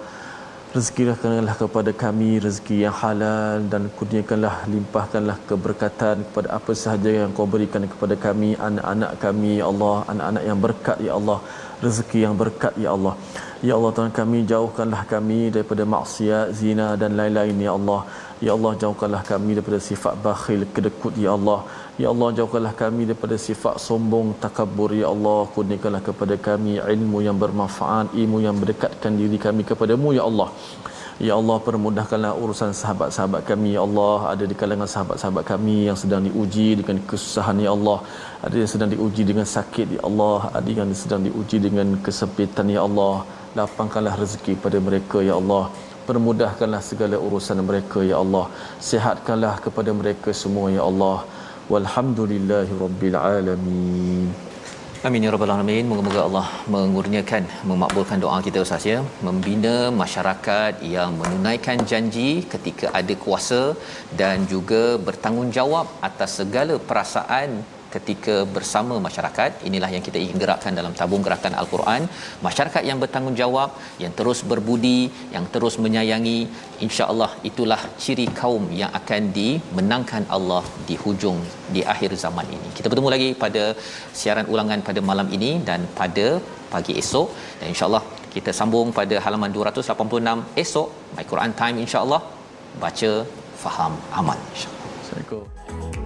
Rezekikanlah 0.74 1.54
kepada 1.60 1.92
kami 2.02 2.28
rezeki 2.44 2.76
yang 2.82 2.94
halal 3.00 3.58
dan 3.72 3.82
kurniakanlah 3.96 4.54
limpahkanlah 4.74 5.34
keberkatan 5.48 6.16
kepada 6.26 6.48
apa 6.58 6.72
sahaja 6.82 7.10
yang 7.18 7.30
kau 7.38 7.46
berikan 7.54 7.84
kepada 7.92 8.16
kami 8.22 8.50
anak-anak 8.68 9.10
kami 9.24 9.50
ya 9.60 9.66
Allah 9.72 9.96
anak-anak 10.12 10.44
yang 10.48 10.58
berkat 10.64 10.96
ya 11.08 11.12
Allah 11.18 11.38
rezeki 11.84 12.18
yang 12.26 12.34
berkat 12.42 12.74
ya 12.84 12.90
Allah. 12.96 13.14
Ya 13.68 13.72
Allah 13.78 13.90
Tuhan 13.96 14.12
kami 14.18 14.38
jauhkanlah 14.52 15.02
kami 15.12 15.40
daripada 15.54 15.84
maksiat 15.94 16.46
zina 16.60 16.86
dan 17.02 17.10
lain-lain 17.20 17.56
ya 17.66 17.72
Allah. 17.78 18.00
Ya 18.46 18.50
Allah 18.56 18.72
jauhkanlah 18.82 19.22
kami 19.32 19.50
daripada 19.56 19.78
sifat 19.90 20.14
bakhil 20.26 20.62
kedekut 20.74 21.14
ya 21.24 21.30
Allah. 21.38 21.60
Ya 22.02 22.08
Allah 22.12 22.28
jauhkanlah 22.38 22.74
kami 22.82 23.02
daripada 23.10 23.36
sifat 23.48 23.76
sombong 23.86 24.30
takabur 24.44 24.90
ya 25.02 25.08
Allah. 25.14 25.40
Kurniakanlah 25.56 26.02
kepada 26.08 26.36
kami 26.48 26.74
ilmu 26.94 27.20
yang 27.28 27.38
bermanfaat 27.42 28.16
ilmu 28.22 28.40
yang 28.46 28.56
mendekatkan 28.62 29.14
diri 29.20 29.38
kami 29.46 29.62
kepadamu 29.72 30.10
ya 30.18 30.24
Allah 30.30 30.50
Ya 31.20 31.34
Allah 31.36 31.56
permudahkanlah 31.66 32.32
urusan 32.42 32.72
sahabat-sahabat 32.72 33.42
kami. 33.50 33.76
Ya 33.76 33.82
Allah 33.84 34.32
ada 34.32 34.44
di 34.50 34.54
kalangan 34.60 34.88
sahabat-sahabat 34.94 35.44
kami 35.52 35.76
yang 35.88 35.98
sedang 36.02 36.24
diuji 36.28 36.80
dengan 36.80 36.96
kesusahan 37.10 37.58
Ya 37.60 37.70
Allah. 37.76 37.98
Ada 38.46 38.56
yang 38.62 38.70
sedang 38.74 38.90
diuji 38.94 39.22
dengan 39.30 39.46
sakit 39.56 39.86
Ya 39.96 40.02
Allah. 40.08 40.38
Ada 40.58 40.70
yang 40.78 40.94
sedang 41.02 41.22
diuji 41.28 41.58
dengan 41.66 41.88
kesempitan 42.06 42.72
Ya 42.76 42.80
Allah. 42.88 43.28
Lapangkanlah 43.58 44.14
rezeki 44.22 44.56
pada 44.64 44.80
mereka 44.80 45.20
Ya 45.20 45.36
Allah. 45.40 45.64
Permudahkanlah 46.08 46.80
segala 46.80 47.20
urusan 47.26 47.60
mereka 47.60 48.00
Ya 48.00 48.16
Allah. 48.24 48.46
Sihatkanlah 48.88 49.54
kepada 49.66 49.92
mereka 49.92 50.32
semua 50.32 50.72
Ya 50.78 50.82
Allah. 50.90 51.28
Walhamdulillahi 51.72 52.72
rabbil 52.84 53.18
alamin 53.20 54.52
Amin 55.08 55.24
ya 55.26 55.30
rabbal 55.34 55.50
alamin. 55.52 55.84
Moga-moga 55.90 56.20
Allah 56.26 56.46
mengurniakan 56.72 57.44
memakbulkan 57.70 58.22
doa 58.24 58.36
kita 58.46 58.58
Ustaz 58.64 58.84
ya. 58.90 58.98
Membina 59.26 59.90
masyarakat 60.02 60.78
yang 60.94 61.18
menunaikan 61.20 61.82
janji 61.90 62.28
ketika 62.52 62.86
ada 62.98 63.14
kuasa 63.24 63.62
dan 64.20 64.46
juga 64.52 64.82
bertanggungjawab 65.06 65.88
atas 66.08 66.38
segala 66.40 66.76
perasaan 66.90 67.48
ketika 67.94 68.34
bersama 68.56 68.94
masyarakat. 69.06 69.50
Inilah 69.68 69.90
yang 69.94 70.04
kita 70.08 70.18
ingin 70.24 70.38
gerakkan 70.42 70.72
dalam 70.78 70.92
tabung 71.00 71.22
gerakan 71.26 71.54
al-Quran. 71.62 72.02
Masyarakat 72.46 72.82
yang 72.90 72.98
bertanggungjawab 73.02 73.70
yang 74.04 74.12
terus 74.18 74.40
berbudi 74.52 75.00
yang 75.34 75.46
terus 75.54 75.76
menyayangi 75.84 76.38
insya-Allah 76.86 77.30
itulah 77.50 77.80
ciri 78.04 78.26
kaum 78.40 78.64
yang 78.80 78.90
akan 79.00 79.22
dimenangkan 79.38 80.24
Allah 80.36 80.64
di 80.88 80.96
hujung 81.04 81.38
di 81.74 81.82
akhir 81.94 82.10
zaman 82.24 82.48
ini. 82.56 82.68
Kita 82.78 82.88
bertemu 82.92 83.10
lagi 83.14 83.30
pada 83.44 83.64
siaran 84.20 84.48
ulangan 84.54 84.82
pada 84.88 85.02
malam 85.10 85.30
ini 85.38 85.52
dan 85.70 85.82
pada 86.00 86.26
pagi 86.74 86.94
esok. 87.02 87.28
Dan 87.60 87.66
insya-Allah 87.74 88.02
kita 88.36 88.50
sambung 88.60 88.90
pada 89.00 89.16
halaman 89.24 89.50
286 89.58 90.62
esok. 90.64 90.88
My 91.16 91.26
Quran 91.32 91.52
time 91.62 91.78
insya-Allah. 91.86 92.22
Baca 92.84 93.10
faham 93.64 93.92
amal 94.20 94.38
insya-Allah. 94.52 94.88
Assalamualaikum 95.02 96.01